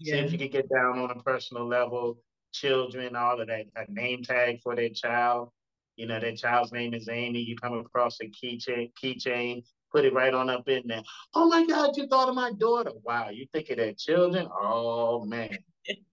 Yeah. 0.00 0.14
See 0.14 0.20
if 0.20 0.32
you 0.32 0.38
can 0.38 0.50
get 0.50 0.68
down 0.68 0.98
on 0.98 1.10
a 1.10 1.22
personal 1.22 1.66
level. 1.66 2.18
Children, 2.52 3.16
all 3.16 3.40
of 3.40 3.48
that, 3.48 3.66
a 3.76 3.90
name 3.90 4.22
tag 4.22 4.60
for 4.62 4.74
their 4.76 4.90
child. 4.90 5.50
You 5.96 6.06
know, 6.06 6.18
their 6.18 6.34
child's 6.34 6.72
name 6.72 6.94
is 6.94 7.08
Amy. 7.08 7.40
You 7.40 7.56
come 7.56 7.78
across 7.78 8.18
a 8.20 8.26
keychain, 8.26 8.92
keychain, 9.00 9.62
put 9.92 10.04
it 10.04 10.12
right 10.12 10.34
on 10.34 10.50
up 10.50 10.68
in 10.68 10.82
there. 10.86 11.02
Oh 11.34 11.48
my 11.48 11.66
God, 11.66 11.96
you 11.96 12.06
thought 12.06 12.28
of 12.28 12.34
my 12.34 12.52
daughter. 12.52 12.92
Wow, 13.02 13.30
you 13.30 13.46
think 13.52 13.70
of 13.70 13.76
their 13.76 13.92
children? 13.92 14.48
Oh 14.52 15.24
man. 15.24 15.56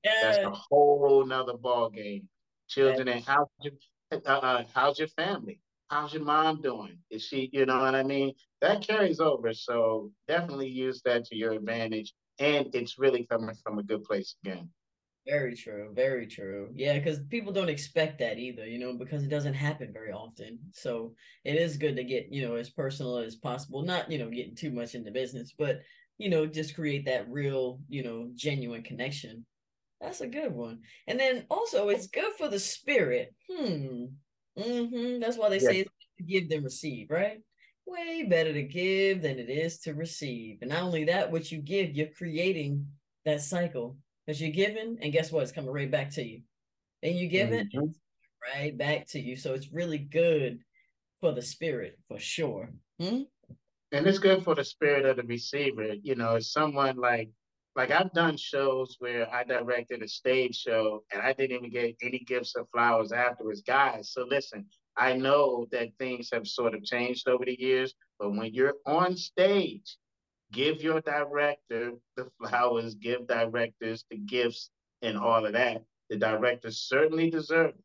That's 0.03 0.37
a 0.37 0.49
whole 0.69 1.25
nother 1.25 1.57
ball 1.57 1.89
game. 1.89 2.27
Children 2.67 3.07
and 3.07 3.23
how's 3.25 3.47
your 3.61 3.73
uh, 4.11 4.29
uh, 4.29 4.63
how's 4.73 4.99
your 4.99 5.07
family? 5.09 5.59
How's 5.91 6.13
your 6.13 6.23
mom 6.23 6.61
doing? 6.61 6.97
Is 7.09 7.21
she, 7.25 7.49
you 7.51 7.65
know 7.65 7.79
what 7.79 7.95
I 7.95 8.03
mean? 8.03 8.33
That 8.61 8.81
carries 8.81 9.19
over. 9.19 9.53
So 9.53 10.09
definitely 10.25 10.69
use 10.69 11.01
that 11.03 11.25
to 11.25 11.35
your 11.35 11.51
advantage. 11.51 12.13
And 12.39 12.73
it's 12.73 12.97
really 12.97 13.25
coming 13.25 13.53
from 13.61 13.77
a 13.77 13.83
good 13.83 14.05
place 14.05 14.35
again. 14.41 14.69
Very 15.27 15.53
true. 15.53 15.91
Very 15.93 16.27
true. 16.27 16.69
Yeah, 16.73 16.97
because 16.97 17.19
people 17.29 17.51
don't 17.51 17.69
expect 17.69 18.19
that 18.19 18.39
either, 18.39 18.65
you 18.65 18.79
know, 18.79 18.93
because 18.93 19.23
it 19.23 19.29
doesn't 19.29 19.53
happen 19.53 19.91
very 19.91 20.13
often. 20.13 20.59
So 20.71 21.13
it 21.43 21.55
is 21.55 21.75
good 21.75 21.97
to 21.97 22.05
get, 22.05 22.31
you 22.31 22.47
know, 22.47 22.55
as 22.55 22.69
personal 22.69 23.17
as 23.17 23.35
possible, 23.35 23.83
not, 23.83 24.09
you 24.09 24.17
know, 24.17 24.29
getting 24.29 24.55
too 24.55 24.71
much 24.71 24.95
into 24.95 25.11
business, 25.11 25.53
but, 25.59 25.81
you 26.17 26.29
know, 26.29 26.45
just 26.45 26.73
create 26.73 27.03
that 27.05 27.29
real, 27.29 27.81
you 27.89 28.01
know, 28.01 28.29
genuine 28.33 28.81
connection. 28.81 29.45
That's 29.99 30.21
a 30.21 30.27
good 30.27 30.53
one. 30.53 30.79
And 31.07 31.19
then 31.19 31.45
also 31.51 31.89
it's 31.89 32.07
good 32.07 32.31
for 32.37 32.47
the 32.47 32.59
spirit. 32.59 33.35
Hmm. 33.51 34.05
Mm-hmm. 34.57 35.19
That's 35.19 35.37
why 35.37 35.49
they 35.49 35.59
yeah. 35.59 35.69
say 35.69 35.79
it's 35.79 35.91
to 36.17 36.23
give 36.23 36.49
than 36.49 36.63
receive, 36.63 37.09
right? 37.09 37.39
Way 37.85 38.23
better 38.23 38.53
to 38.53 38.63
give 38.63 39.21
than 39.21 39.39
it 39.39 39.49
is 39.49 39.79
to 39.79 39.93
receive. 39.93 40.59
And 40.61 40.69
not 40.69 40.83
only 40.83 41.05
that, 41.05 41.31
what 41.31 41.51
you 41.51 41.59
give, 41.59 41.91
you're 41.91 42.07
creating 42.07 42.87
that 43.25 43.41
cycle 43.41 43.97
because 44.25 44.41
you're 44.41 44.51
giving, 44.51 44.97
and 45.01 45.11
guess 45.11 45.31
what? 45.31 45.43
It's 45.43 45.51
coming 45.51 45.71
right 45.71 45.89
back 45.89 46.11
to 46.11 46.23
you. 46.23 46.41
And 47.03 47.15
you 47.15 47.27
give 47.27 47.51
it 47.51 47.73
mm-hmm. 47.73 47.87
right 48.55 48.77
back 48.77 49.07
to 49.09 49.19
you. 49.19 49.35
So 49.35 49.53
it's 49.53 49.71
really 49.71 49.97
good 49.97 50.59
for 51.19 51.31
the 51.31 51.41
spirit 51.41 51.97
for 52.07 52.19
sure. 52.19 52.69
Hmm? 52.99 53.21
And 53.91 54.07
it's 54.07 54.19
good 54.19 54.43
for 54.43 54.55
the 54.55 54.63
spirit 54.63 55.05
of 55.05 55.17
the 55.17 55.23
receiver. 55.23 55.95
You 56.01 56.15
know, 56.15 56.39
someone 56.39 56.97
like 56.97 57.29
like 57.75 57.91
I've 57.91 58.11
done 58.13 58.37
shows 58.37 58.97
where 58.99 59.33
I 59.33 59.43
directed 59.43 60.01
a 60.01 60.07
stage 60.07 60.55
show 60.55 61.03
and 61.13 61.21
I 61.21 61.33
didn't 61.33 61.57
even 61.57 61.69
get 61.71 61.95
any 62.01 62.19
gifts 62.19 62.53
or 62.55 62.65
flowers 62.73 63.11
afterwards. 63.11 63.61
Guys, 63.61 64.11
so 64.11 64.25
listen, 64.29 64.65
I 64.97 65.13
know 65.13 65.67
that 65.71 65.89
things 65.97 66.29
have 66.33 66.47
sort 66.47 66.75
of 66.75 66.83
changed 66.83 67.29
over 67.29 67.45
the 67.45 67.59
years, 67.59 67.93
but 68.19 68.31
when 68.31 68.53
you're 68.53 68.75
on 68.85 69.15
stage 69.15 69.97
give 70.51 70.81
your 70.81 71.01
director 71.01 71.93
the 72.15 72.29
flowers, 72.39 72.95
give 72.95 73.27
directors 73.27 74.05
the 74.09 74.17
gifts 74.17 74.69
and 75.01 75.17
all 75.17 75.45
of 75.45 75.53
that. 75.53 75.83
The 76.09 76.17
directors 76.17 76.79
certainly 76.79 77.29
deserve 77.29 77.69
it. 77.69 77.83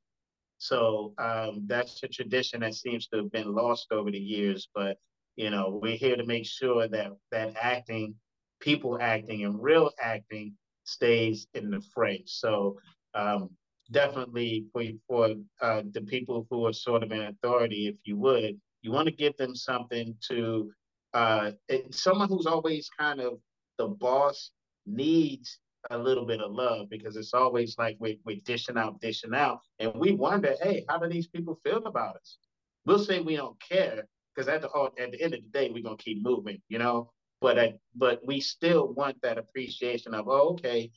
So 0.59 1.15
um, 1.19 1.65
that's 1.67 2.03
a 2.03 2.09
tradition 2.09 2.61
that 2.61 2.75
seems 2.75 3.07
to 3.09 3.19
have 3.19 3.31
been 3.31 3.55
lost 3.55 3.93
over 3.93 4.11
the 4.11 4.19
years. 4.19 4.69
But 4.75 4.97
you 5.37 5.51
know, 5.51 5.79
we're 5.83 5.97
here 5.97 6.17
to 6.17 6.25
make 6.25 6.47
sure 6.47 6.89
that 6.89 7.13
that 7.31 7.55
acting, 7.61 8.15
people 8.61 8.99
acting, 9.01 9.45
and 9.45 9.63
real 9.63 9.91
acting 10.01 10.55
stays 10.85 11.47
in 11.55 11.71
the 11.71 11.81
fray. 11.95 12.23
So 12.27 12.79
um, 13.15 13.51
definitely 13.91 14.67
for 14.73 14.85
for 15.07 15.35
uh, 15.61 15.83
the 15.93 16.03
people 16.03 16.47
who 16.51 16.67
are 16.67 16.73
sort 16.73 17.03
of 17.03 17.13
in 17.13 17.23
authority, 17.23 17.89
if 17.89 17.97
you 18.05 18.17
would, 18.19 18.61
you 18.83 18.93
want 18.93 19.07
to 19.07 19.15
give 19.15 19.37
them 19.37 19.55
something 19.55 20.15
to 20.29 20.71
uh, 21.15 21.53
someone 21.91 22.29
who's 22.29 22.47
always 22.47 22.89
kind 22.99 23.21
of 23.21 23.39
the 23.79 23.89
boss 23.89 24.51
needs 24.87 25.59
a 25.91 25.99
little 25.99 26.27
bit 26.27 26.41
of 26.41 26.53
love 26.53 26.89
because 26.91 27.17
it's 27.17 27.35
always 27.35 27.77
like 27.79 27.97
we're, 28.01 28.17
we're 28.25 28.41
dishing 28.45 28.77
out, 28.77 29.01
dishing 29.01 29.35
out. 29.35 29.61
And 29.79 29.93
we 29.95 30.13
wonder, 30.13 30.55
hey, 30.63 30.85
how 30.89 30.99
do 30.99 31.09
these 31.09 31.29
people 31.29 31.59
feel 31.65 31.85
about 31.87 32.17
us? 32.17 32.39
We'll 32.85 32.99
say 32.99 33.21
we 33.21 33.37
don't 33.37 33.61
care 33.61 34.05
because 34.35 34.49
at 34.49 34.63
the 34.63 34.69
at 34.99 35.13
the 35.13 35.23
end 35.23 35.35
of 35.35 35.41
the 35.43 35.49
day, 35.59 35.71
we're 35.73 35.83
gonna 35.83 35.97
keep 35.97 36.23
moving, 36.23 36.61
you 36.69 36.79
know. 36.79 37.11
But 37.41 37.59
I, 37.59 37.75
but 37.95 38.21
we 38.27 38.41
still 38.41 38.93
want 38.95 39.21
that 39.23 39.39
appreciation 39.39 40.15
of, 40.15 40.29
oh, 40.29 40.51
okay, 40.51 40.91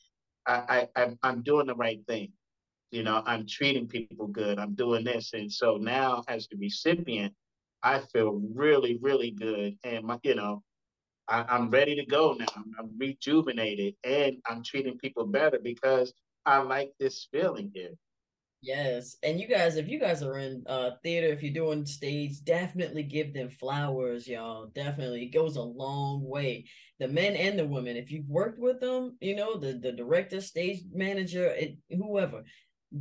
I, 0.48 0.88
I 0.96 1.16
I'm 1.22 1.44
doing 1.44 1.68
the 1.68 1.76
right 1.76 2.00
thing, 2.08 2.32
you 2.92 3.04
know. 3.04 3.22
I'm 3.26 3.46
treating 3.46 3.88
people 3.88 4.28
good. 4.28 4.58
I'm 4.58 4.74
doing 4.74 5.04
this, 5.04 5.34
and 5.34 5.52
so 5.52 5.78
now 5.78 6.24
as 6.28 6.48
the 6.48 6.58
recipient, 6.58 7.34
I 7.84 8.00
feel 8.00 8.42
really, 8.54 8.98
really 9.02 9.32
good. 9.32 9.78
And 9.84 10.06
my, 10.06 10.18
you 10.24 10.36
know, 10.36 10.64
I, 11.28 11.56
am 11.56 11.70
ready 11.70 11.96
to 11.96 12.06
go 12.06 12.34
now. 12.34 12.46
I'm, 12.56 12.72
I'm, 12.80 12.90
rejuvenated 12.98 13.96
and 14.04 14.38
I'm 14.48 14.64
treating 14.64 14.98
people 14.98 15.26
better 15.26 15.60
because 15.62 16.14
I 16.46 16.58
like 16.60 16.92
this 17.00 17.28
feeling 17.32 17.72
here. 17.74 17.92
Yes. 18.62 19.16
And 19.24 19.40
you 19.40 19.48
guys, 19.48 19.78
if 19.78 19.88
you 19.88 20.00
guys 20.00 20.22
are 20.22 20.38
in 20.38 20.64
uh 20.68 20.92
theater, 21.02 21.28
if 21.28 21.42
you're 21.42 21.54
doing 21.54 21.86
stage, 21.86 22.44
definitely 22.44 23.04
give 23.04 23.34
them 23.34 23.50
flowers, 23.50 24.28
y'all. 24.28 24.68
Definitely. 24.76 25.24
It 25.24 25.34
goes 25.34 25.56
a 25.56 25.62
long 25.62 26.28
way. 26.28 26.66
The 27.00 27.08
men 27.08 27.36
and 27.38 27.58
the 27.58 27.66
women, 27.66 27.96
if 27.96 28.12
you've 28.12 28.28
worked 28.28 28.60
with 28.60 28.82
them, 28.82 29.18
you 29.22 29.36
know, 29.36 29.58
the, 29.58 29.74
the 29.82 29.94
director, 29.94 30.42
stage 30.42 30.82
manager, 30.94 31.46
it, 31.46 31.78
whoever, 31.90 32.44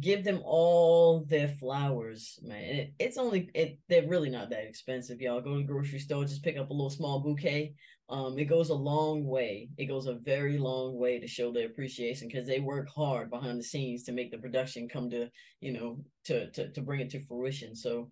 give 0.01 0.23
them 0.25 0.41
all 0.45 1.25
their 1.29 1.49
flowers, 1.49 2.39
man. 2.43 2.63
It, 2.63 2.95
it's 3.01 3.19
only 3.19 3.51
it 3.55 3.79
they're 3.89 4.07
really 4.07 4.31
not 4.31 4.51
that 4.51 4.65
expensive, 4.67 5.21
y'all. 5.21 5.41
Go 5.41 5.55
to 5.55 5.59
the 5.59 5.65
grocery 5.65 5.99
store, 5.99 6.25
just 6.25 6.45
pick 6.45 6.57
up 6.57 6.71
a 6.71 6.73
little 6.73 6.91
small 6.91 7.21
bouquet. 7.21 7.75
Um, 8.11 8.39
it 8.39 8.47
goes 8.47 8.71
a 8.71 8.75
long 8.75 9.27
way. 9.27 9.69
It 9.77 9.87
goes 9.87 10.07
a 10.07 10.15
very 10.15 10.59
long 10.59 10.99
way 10.99 11.19
to 11.19 11.27
show 11.27 11.53
their 11.53 11.67
appreciation 11.67 12.29
because 12.29 12.47
they 12.47 12.61
work 12.61 12.89
hard 12.89 13.29
behind 13.29 13.59
the 13.59 13.65
scenes 13.65 14.05
to 14.05 14.13
make 14.13 14.31
the 14.31 14.39
production 14.39 14.89
come 14.89 15.11
to, 15.11 15.31
you 15.61 15.73
know, 15.73 15.99
to 16.25 16.51
to 16.53 16.71
to 16.71 16.81
bring 16.81 17.01
it 17.01 17.11
to 17.11 17.21
fruition. 17.21 17.77
So 17.77 18.11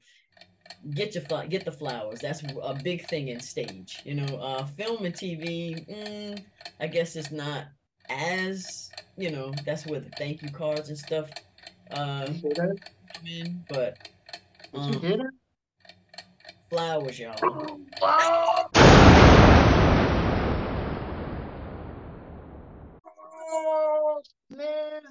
get 0.94 1.14
your 1.14 1.24
fl- 1.24 1.48
get 1.48 1.64
the 1.64 1.72
flowers. 1.72 2.20
That's 2.20 2.42
a 2.42 2.74
big 2.82 3.06
thing 3.08 3.28
in 3.28 3.40
stage. 3.40 4.02
You 4.04 4.16
know, 4.16 4.36
uh, 4.36 4.66
film 4.66 5.04
and 5.04 5.14
TV. 5.14 5.88
Mm, 5.88 6.42
I 6.78 6.86
guess 6.88 7.16
it's 7.16 7.32
not 7.32 7.68
as 8.10 8.90
you 9.16 9.30
know. 9.30 9.52
That's 9.64 9.86
where 9.86 10.00
the 10.00 10.10
thank 10.10 10.42
you 10.42 10.50
cards 10.50 10.90
and 10.90 10.98
stuff 10.98 11.30
um, 11.92 12.42
but 13.68 14.08
um, 14.74 14.90
Did 14.90 15.02
you 15.02 15.08
hear 15.08 15.16
that? 15.18 15.30
Flowers, 16.68 17.18
y'all. 17.18 18.85
Oh, 23.48 24.20
oh 24.20 24.22
that 24.50 25.02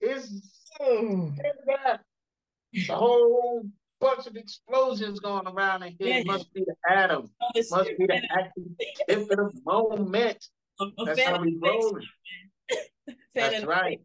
is 0.00 0.42
that. 0.80 2.00
The 2.86 2.94
whole 2.94 3.64
bunch 4.00 4.26
of 4.26 4.36
explosions 4.36 5.20
going 5.20 5.46
around 5.46 5.82
in 5.82 5.96
here. 5.98 6.18
It 6.18 6.26
must 6.26 6.52
be 6.52 6.64
the 6.66 6.74
atom. 6.90 7.30
Oh, 7.40 7.62
must 7.70 7.90
be 7.98 8.06
the 8.06 8.20
active 8.30 9.28
the 9.28 9.50
moment. 9.64 10.44
That's 11.04 11.22
how 11.22 11.40
we 11.40 11.58
roll. 11.60 11.98
That's 13.34 13.64
right. 13.64 14.00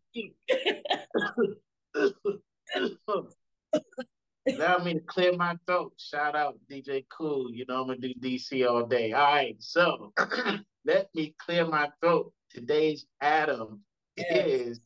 Allow 4.47 4.77
me 4.83 4.93
to 4.93 4.99
clear 5.01 5.35
my 5.35 5.57
throat. 5.65 5.93
Shout 5.97 6.35
out 6.35 6.57
DJ 6.69 7.05
Kool. 7.09 7.51
You 7.51 7.65
know 7.67 7.81
I'm 7.81 7.87
gonna 7.87 7.99
do 7.99 8.13
DC 8.13 8.67
all 8.69 8.85
day. 8.85 9.11
All 9.13 9.21
right, 9.21 9.55
so 9.59 10.13
let 10.85 11.09
me 11.15 11.35
clear 11.39 11.65
my 11.65 11.89
throat. 12.01 12.33
Today's 12.53 13.05
Adam 13.21 13.81
yes. 14.17 14.45
is 14.45 14.79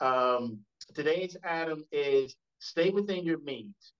um, 0.00 0.60
today's 0.94 1.36
Adam 1.42 1.84
is 1.90 2.36
stay 2.60 2.90
within 2.90 3.24
your 3.24 3.40
means, 3.40 3.92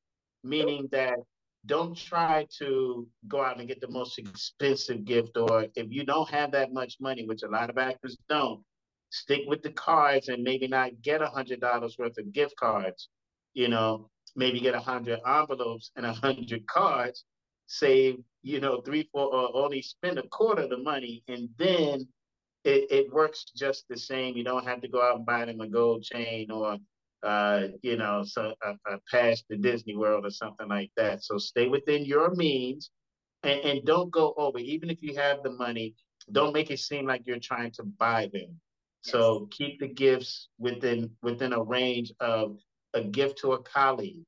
meaning 0.44 0.88
that 0.92 1.18
don't 1.66 1.96
try 1.96 2.46
to 2.58 3.08
go 3.26 3.42
out 3.42 3.58
and 3.58 3.66
get 3.66 3.80
the 3.80 3.88
most 3.88 4.18
expensive 4.18 5.04
gift, 5.04 5.36
or 5.36 5.66
if 5.74 5.86
you 5.90 6.04
don't 6.04 6.30
have 6.30 6.52
that 6.52 6.72
much 6.72 6.96
money, 7.00 7.24
which 7.26 7.42
a 7.42 7.48
lot 7.48 7.70
of 7.70 7.78
actors 7.78 8.16
don't, 8.28 8.62
stick 9.10 9.42
with 9.46 9.62
the 9.62 9.72
cards 9.72 10.28
and 10.28 10.44
maybe 10.44 10.68
not 10.68 10.90
get 11.02 11.22
a 11.22 11.26
hundred 11.26 11.60
dollars 11.60 11.96
worth 11.98 12.18
of 12.18 12.32
gift 12.32 12.54
cards. 12.56 13.08
You 13.54 13.68
know, 13.68 14.10
maybe 14.36 14.60
get 14.60 14.74
a 14.74 14.80
hundred 14.80 15.20
envelopes 15.26 15.90
and 15.96 16.06
a 16.06 16.12
hundred 16.12 16.66
cards, 16.68 17.24
save, 17.66 18.18
you 18.42 18.60
know, 18.60 18.80
three, 18.82 19.08
four, 19.10 19.34
or 19.34 19.56
only 19.56 19.82
spend 19.82 20.18
a 20.18 20.28
quarter 20.28 20.62
of 20.62 20.70
the 20.70 20.78
money, 20.78 21.24
and 21.26 21.48
then 21.58 22.06
it, 22.66 22.90
it 22.90 23.12
works 23.12 23.44
just 23.56 23.84
the 23.88 23.96
same. 23.96 24.36
You 24.36 24.44
don't 24.44 24.66
have 24.66 24.80
to 24.82 24.88
go 24.88 25.00
out 25.00 25.16
and 25.16 25.26
buy 25.26 25.44
them 25.44 25.60
a 25.60 25.68
gold 25.68 26.02
chain 26.02 26.50
or 26.50 26.78
uh, 27.22 27.68
you 27.82 27.96
know, 27.96 28.22
so 28.24 28.54
a, 28.62 28.92
a 28.92 28.98
pass 29.10 29.42
to 29.50 29.56
Disney 29.56 29.96
World 29.96 30.26
or 30.26 30.30
something 30.30 30.68
like 30.68 30.90
that. 30.96 31.24
So 31.24 31.38
stay 31.38 31.66
within 31.66 32.04
your 32.04 32.34
means 32.34 32.90
and, 33.42 33.60
and 33.60 33.84
don't 33.84 34.10
go 34.10 34.34
over. 34.36 34.58
Even 34.58 34.90
if 34.90 35.02
you 35.02 35.16
have 35.16 35.42
the 35.42 35.50
money, 35.50 35.94
don't 36.30 36.52
make 36.52 36.70
it 36.70 36.78
seem 36.78 37.06
like 37.06 37.22
you're 37.26 37.38
trying 37.38 37.70
to 37.72 37.84
buy 37.84 38.28
them. 38.32 38.60
Yes. 39.04 39.12
So 39.12 39.48
keep 39.50 39.80
the 39.80 39.88
gifts 39.88 40.48
within 40.58 41.10
within 41.22 41.52
a 41.52 41.62
range 41.62 42.12
of 42.20 42.58
a 42.94 43.02
gift 43.02 43.38
to 43.38 43.52
a 43.52 43.62
colleague. 43.62 44.24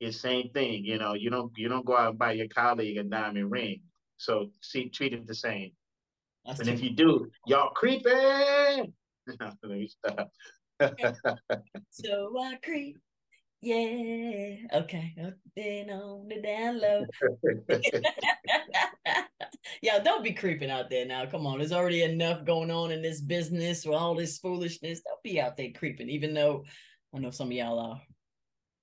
It's 0.00 0.20
same 0.20 0.50
thing, 0.50 0.84
you 0.84 0.98
know. 0.98 1.14
You 1.14 1.30
don't 1.30 1.52
you 1.56 1.68
don't 1.68 1.86
go 1.86 1.96
out 1.96 2.10
and 2.10 2.18
buy 2.18 2.32
your 2.32 2.48
colleague 2.48 2.98
a 2.98 3.04
diamond 3.04 3.50
ring. 3.50 3.80
So 4.16 4.50
see, 4.60 4.88
treat 4.88 5.12
it 5.12 5.26
the 5.26 5.34
same. 5.34 5.72
That's 6.48 6.60
and 6.60 6.70
if 6.70 6.82
you 6.82 6.90
do, 6.90 7.30
y'all 7.46 7.70
creeping. 7.70 8.92
So 11.90 12.32
I 12.40 12.56
creep. 12.64 12.96
Yeah. 13.60 14.54
Okay. 14.72 15.14
Then 15.56 15.90
on 15.90 16.28
the 16.28 16.40
down 16.40 16.80
low. 16.80 17.04
Y'all 19.82 20.02
don't 20.02 20.22
be 20.22 20.32
creeping 20.32 20.70
out 20.70 20.88
there 20.88 21.04
now. 21.04 21.26
Come 21.26 21.46
on. 21.46 21.58
There's 21.58 21.72
already 21.72 22.04
enough 22.04 22.44
going 22.44 22.70
on 22.70 22.92
in 22.92 23.02
this 23.02 23.20
business 23.20 23.84
with 23.84 23.96
all 23.96 24.14
this 24.14 24.38
foolishness. 24.38 25.00
Don't 25.00 25.22
be 25.24 25.40
out 25.40 25.56
there 25.56 25.70
creeping, 25.76 26.08
even 26.08 26.32
though 26.32 26.64
I 27.12 27.18
know 27.18 27.30
some 27.30 27.48
of 27.48 27.52
y'all 27.52 27.80
are. 27.80 28.00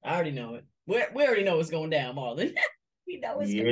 I 0.04 0.16
already 0.16 0.32
know 0.32 0.56
it. 0.56 0.66
We, 0.86 1.02
we 1.16 1.24
already 1.24 1.44
know 1.44 1.58
what's 1.58 1.70
going 1.70 1.90
down, 1.90 2.16
Marlon. 2.16 2.54
we 3.08 3.20
know 3.20 3.40
it's 3.40 3.54
yeah. 3.54 3.72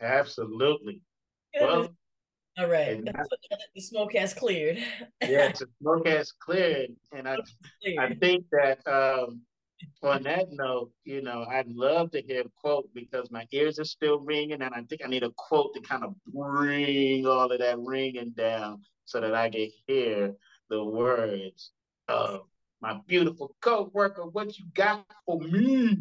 Absolutely. 0.00 1.02
Well, 1.60 1.88
all 2.58 2.68
right. 2.68 3.02
the 3.74 3.80
smoke 3.80 4.14
has 4.14 4.34
cleared. 4.34 4.78
yeah, 5.22 5.52
the 5.52 5.66
smoke 5.80 6.06
has 6.06 6.32
cleared. 6.32 6.90
And 7.12 7.28
I 7.28 7.36
cleared. 7.82 7.98
I 7.98 8.14
think 8.14 8.44
that 8.52 8.86
um, 8.86 9.40
on 10.02 10.22
that 10.24 10.50
note, 10.50 10.90
you 11.04 11.22
know, 11.22 11.46
I'd 11.50 11.68
love 11.68 12.10
to 12.12 12.22
hear 12.22 12.42
a 12.42 12.50
quote 12.60 12.88
because 12.94 13.30
my 13.30 13.46
ears 13.52 13.78
are 13.78 13.84
still 13.84 14.20
ringing, 14.20 14.62
and 14.62 14.74
I 14.74 14.82
think 14.82 15.02
I 15.04 15.08
need 15.08 15.22
a 15.22 15.30
quote 15.36 15.74
to 15.74 15.80
kind 15.80 16.04
of 16.04 16.14
bring 16.26 17.26
all 17.26 17.50
of 17.50 17.58
that 17.58 17.78
ringing 17.78 18.30
down 18.30 18.82
so 19.04 19.20
that 19.20 19.34
I 19.34 19.50
can 19.50 19.68
hear 19.86 20.34
the 20.68 20.84
words 20.84 21.72
of 22.08 22.42
my 22.80 22.98
beautiful 23.06 23.54
co-worker. 23.60 24.26
What 24.26 24.58
you 24.58 24.66
got 24.74 25.04
for 25.26 25.40
me? 25.40 25.98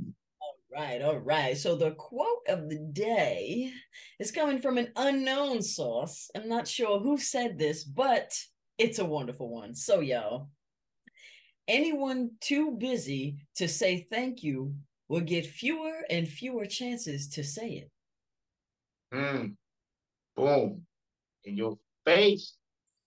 Right, 0.73 1.01
all 1.01 1.17
right. 1.17 1.57
So 1.57 1.75
the 1.75 1.91
quote 1.91 2.47
of 2.47 2.69
the 2.69 2.79
day 2.91 3.71
is 4.19 4.31
coming 4.31 4.59
from 4.59 4.77
an 4.77 4.91
unknown 4.95 5.61
source. 5.61 6.29
I'm 6.35 6.47
not 6.47 6.67
sure 6.67 6.99
who 6.99 7.17
said 7.17 7.57
this, 7.57 7.83
but 7.83 8.31
it's 8.77 8.99
a 8.99 9.05
wonderful 9.05 9.49
one. 9.49 9.75
So, 9.75 9.99
y'all, 9.99 10.49
anyone 11.67 12.31
too 12.41 12.71
busy 12.71 13.45
to 13.55 13.67
say 13.67 14.07
thank 14.11 14.43
you 14.43 14.73
will 15.07 15.21
get 15.21 15.45
fewer 15.45 15.93
and 16.09 16.27
fewer 16.27 16.65
chances 16.65 17.27
to 17.29 17.43
say 17.43 17.69
it. 17.69 17.91
Mm. 19.13 19.55
Boom. 20.35 20.85
In 21.43 21.57
your 21.57 21.77
face. 22.05 22.53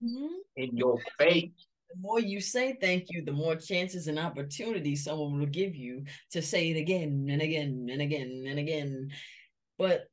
Mm-hmm. 0.02 0.34
In 0.56 0.76
your 0.76 0.98
face 1.18 1.66
the 1.94 2.00
more 2.00 2.20
you 2.20 2.40
say 2.40 2.76
thank 2.80 3.06
you, 3.10 3.24
the 3.24 3.32
more 3.32 3.56
chances 3.56 4.06
and 4.06 4.18
opportunities 4.18 5.04
someone 5.04 5.38
will 5.38 5.46
give 5.46 5.74
you 5.74 6.04
to 6.32 6.42
say 6.42 6.70
it 6.70 6.76
again 6.78 7.26
and 7.30 7.42
again 7.42 7.88
and 7.90 8.02
again 8.02 8.44
and 8.48 8.58
again. 8.58 9.10
But 9.78 10.06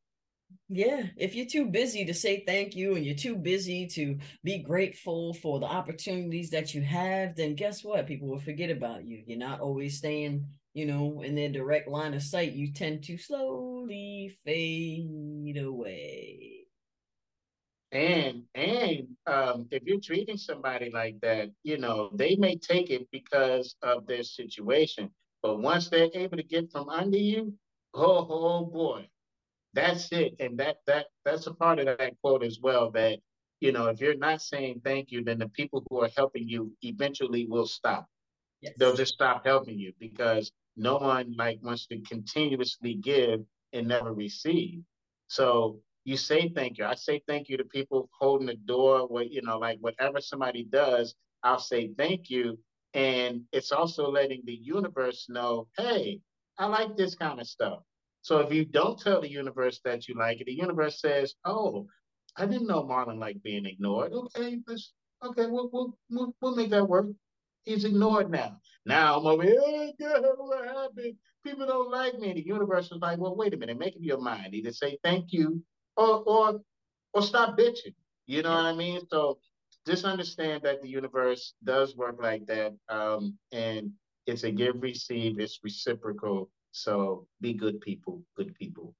yeah, 0.67 1.03
if 1.17 1.35
you're 1.35 1.45
too 1.45 1.67
busy 1.67 2.05
to 2.05 2.13
say 2.13 2.43
thank 2.45 2.75
you 2.75 2.95
and 2.95 3.05
you're 3.05 3.15
too 3.15 3.35
busy 3.35 3.87
to 3.87 4.17
be 4.43 4.59
grateful 4.59 5.33
for 5.33 5.59
the 5.59 5.65
opportunities 5.65 6.49
that 6.51 6.73
you 6.73 6.81
have, 6.81 7.35
then 7.35 7.55
guess 7.55 7.83
what? 7.83 8.07
People 8.07 8.27
will 8.29 8.39
forget 8.39 8.69
about 8.69 9.05
you. 9.05 9.23
You're 9.25 9.39
not 9.39 9.61
always 9.61 9.97
staying, 9.97 10.45
you 10.73 10.85
know, 10.85 11.21
in 11.21 11.35
their 11.35 11.49
direct 11.49 11.87
line 11.87 12.13
of 12.13 12.23
sight. 12.23 12.53
You 12.53 12.71
tend 12.73 13.03
to 13.05 13.17
slowly 13.17 14.35
fade 14.45 15.57
away. 15.57 16.48
And 17.91 18.43
and 18.53 19.07
um, 19.25 19.67
if 19.71 19.83
you're 19.83 19.99
treating 19.99 20.37
somebody 20.37 20.91
like 20.91 21.19
that, 21.21 21.49
you 21.63 21.77
know 21.77 22.11
they 22.13 22.35
may 22.35 22.55
take 22.55 22.91
it 22.91 23.07
because 23.11 23.75
of 23.81 24.05
their 24.05 24.23
situation, 24.23 25.09
but 25.41 25.59
once 25.59 25.89
they're 25.89 26.09
able 26.13 26.37
to 26.37 26.43
get 26.43 26.71
from 26.71 26.89
under 26.89 27.17
you, 27.17 27.53
oh, 27.95 28.27
oh 28.29 28.65
boy, 28.65 29.07
that's 29.73 30.11
it. 30.11 30.35
And 30.39 30.59
that 30.59 30.77
that 30.85 31.07
that's 31.25 31.47
a 31.47 31.53
part 31.53 31.79
of 31.79 31.85
that 31.85 32.13
quote 32.21 32.43
as 32.43 32.59
well. 32.61 32.91
That 32.91 33.19
you 33.59 33.71
know, 33.71 33.87
if 33.87 33.99
you're 33.99 34.15
not 34.15 34.41
saying 34.41 34.81
thank 34.83 35.11
you, 35.11 35.23
then 35.23 35.39
the 35.39 35.49
people 35.49 35.83
who 35.89 36.01
are 36.01 36.09
helping 36.15 36.47
you 36.47 36.71
eventually 36.83 37.47
will 37.47 37.67
stop. 37.67 38.07
Yes. 38.61 38.73
They'll 38.77 38.95
just 38.95 39.13
stop 39.13 39.45
helping 39.45 39.79
you 39.79 39.93
because 39.99 40.51
no 40.77 40.97
one 40.97 41.33
like 41.37 41.59
wants 41.63 41.87
to 41.87 41.99
continuously 42.01 42.93
give 42.93 43.41
and 43.73 43.87
never 43.87 44.13
receive. 44.13 44.81
So 45.27 45.79
you 46.09 46.17
say 46.17 46.49
thank 46.55 46.79
you. 46.79 46.85
I 46.85 46.95
say 46.95 47.21
thank 47.27 47.49
you 47.49 47.57
to 47.57 47.63
people 47.63 48.09
holding 48.19 48.47
the 48.47 48.55
door, 48.55 49.07
what 49.07 49.29
you 49.29 49.43
know, 49.43 49.59
like 49.59 49.77
whatever 49.79 50.19
somebody 50.19 50.63
does, 50.63 51.13
I'll 51.43 51.59
say 51.59 51.91
thank 51.99 52.31
you. 52.31 52.57
And 52.95 53.41
it's 53.51 53.71
also 53.71 54.09
letting 54.09 54.41
the 54.43 54.55
universe 54.59 55.27
know, 55.29 55.67
hey, 55.77 56.19
I 56.57 56.65
like 56.65 56.97
this 56.97 57.13
kind 57.13 57.39
of 57.39 57.45
stuff. 57.45 57.81
So 58.23 58.39
if 58.39 58.51
you 58.51 58.65
don't 58.65 58.99
tell 58.99 59.21
the 59.21 59.29
universe 59.29 59.81
that 59.85 60.07
you 60.07 60.15
like 60.15 60.41
it, 60.41 60.47
the 60.47 60.53
universe 60.53 60.99
says, 60.99 61.35
oh, 61.45 61.85
I 62.35 62.47
didn't 62.47 62.67
know 62.67 62.83
Marlon 62.83 63.19
liked 63.19 63.43
being 63.43 63.67
ignored. 63.67 64.11
Okay, 64.11 64.57
let's 64.67 64.93
okay, 65.23 65.45
we'll 65.45 65.69
we'll 65.71 65.95
we'll, 66.09 66.33
we'll 66.41 66.55
make 66.55 66.71
that 66.71 66.89
work. 66.89 67.05
He's 67.65 67.85
ignored 67.85 68.31
now. 68.31 68.57
Now 68.83 69.19
I'm 69.19 69.27
over 69.27 69.43
here, 69.43 69.61
oh, 69.63 69.91
God, 69.99 70.23
what 70.37 70.67
happened? 70.67 71.17
People 71.45 71.67
don't 71.67 71.91
like 71.91 72.17
me. 72.17 72.33
The 72.33 72.45
universe 72.45 72.91
is 72.91 72.97
like, 72.99 73.19
well, 73.19 73.35
wait 73.35 73.53
a 73.53 73.57
minute, 73.57 73.77
make 73.77 73.95
up 73.95 74.01
your 74.01 74.19
mind. 74.19 74.55
Either 74.55 74.71
say 74.71 74.97
thank 75.03 75.31
you 75.31 75.61
or 75.99 76.23
or 76.25 76.61
or 77.13 77.21
stop 77.21 77.57
bitching. 77.57 77.93
You 78.25 78.43
know 78.43 78.51
what 78.51 78.65
I 78.65 78.73
mean? 78.73 79.01
So 79.09 79.39
just 79.85 80.05
understand 80.05 80.61
that 80.63 80.81
the 80.81 80.87
universe 80.87 81.53
does 81.63 81.95
work 81.95 82.17
like 82.21 82.45
that. 82.45 82.73
Um, 82.87 83.37
and 83.51 83.91
it's 84.27 84.43
a 84.43 84.51
give 84.51 84.81
receive, 84.81 85.39
it's 85.39 85.59
reciprocal. 85.63 86.49
So 86.71 87.27
be 87.41 87.53
good 87.53 87.81
people, 87.81 88.21
good 88.37 88.53
people. 88.55 88.95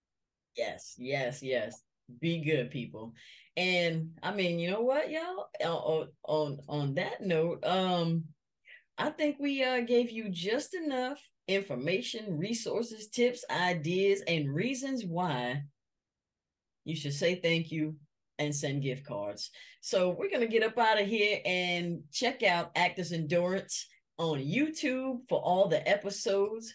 Yes, 0.57 0.95
yes, 0.97 1.41
yes. 1.41 1.81
Be 2.19 2.39
good 2.39 2.71
people. 2.71 3.13
And 3.55 4.17
I 4.23 4.33
mean, 4.33 4.57
you 4.57 4.71
know 4.71 4.81
what, 4.81 5.11
y'all? 5.11 5.47
On 5.63 6.07
on 6.23 6.59
on 6.67 6.95
that 6.95 7.21
note, 7.21 7.63
um, 7.63 8.23
I 8.97 9.11
think 9.11 9.37
we 9.39 9.63
uh 9.63 9.81
gave 9.81 10.09
you 10.09 10.29
just 10.29 10.73
enough 10.73 11.19
information, 11.47 12.39
resources, 12.39 13.09
tips, 13.09 13.45
ideas, 13.51 14.23
and 14.27 14.53
reasons 14.53 15.05
why 15.05 15.61
you 16.85 16.95
should 16.95 17.13
say 17.13 17.35
thank 17.35 17.71
you 17.71 17.95
and 18.37 18.55
send 18.55 18.83
gift 18.83 19.05
cards. 19.05 19.51
So 19.81 20.09
we're 20.09 20.29
going 20.29 20.41
to 20.41 20.47
get 20.47 20.63
up 20.63 20.77
out 20.77 20.99
of 20.99 21.07
here 21.07 21.39
and 21.45 22.01
check 22.11 22.41
out 22.43 22.71
Actors 22.75 23.11
Endurance 23.11 23.87
on 24.17 24.39
YouTube 24.39 25.19
for 25.27 25.39
all 25.39 25.67
the 25.67 25.87
episodes. 25.87 26.73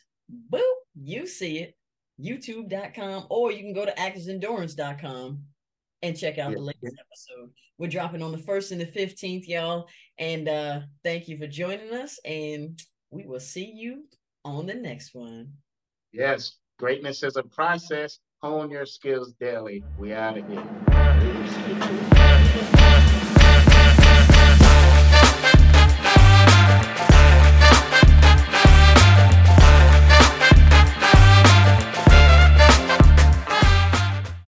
Boop, 0.50 0.60
you 1.00 1.26
see 1.26 1.58
it. 1.58 1.74
YouTube.com, 2.20 3.26
or 3.28 3.50
you 3.50 3.58
can 3.58 3.72
go 3.72 3.84
to 3.84 3.92
actorsendurance.com 3.92 5.42
and 6.02 6.18
check 6.18 6.38
out 6.38 6.50
yeah. 6.50 6.56
the 6.56 6.62
latest 6.62 6.96
episode. 7.00 7.50
We're 7.78 7.90
dropping 7.90 8.22
on 8.22 8.30
the 8.30 8.38
1st 8.38 8.72
and 8.72 8.80
the 8.80 8.86
15th, 8.86 9.48
y'all. 9.48 9.88
And 10.18 10.48
uh 10.48 10.80
thank 11.02 11.28
you 11.28 11.36
for 11.36 11.48
joining 11.48 11.92
us. 11.92 12.20
And 12.24 12.80
we 13.10 13.26
will 13.26 13.40
see 13.40 13.72
you 13.74 14.04
on 14.44 14.66
the 14.66 14.74
next 14.74 15.14
one. 15.14 15.52
Yes, 16.12 16.58
greatness 16.78 17.22
is 17.22 17.36
a 17.36 17.42
process 17.42 18.20
hone 18.44 18.70
your 18.70 18.84
skills 18.84 19.32
daily. 19.40 19.82
We 19.98 20.12
out 20.12 20.36
of 20.36 20.46
here. 20.46 20.62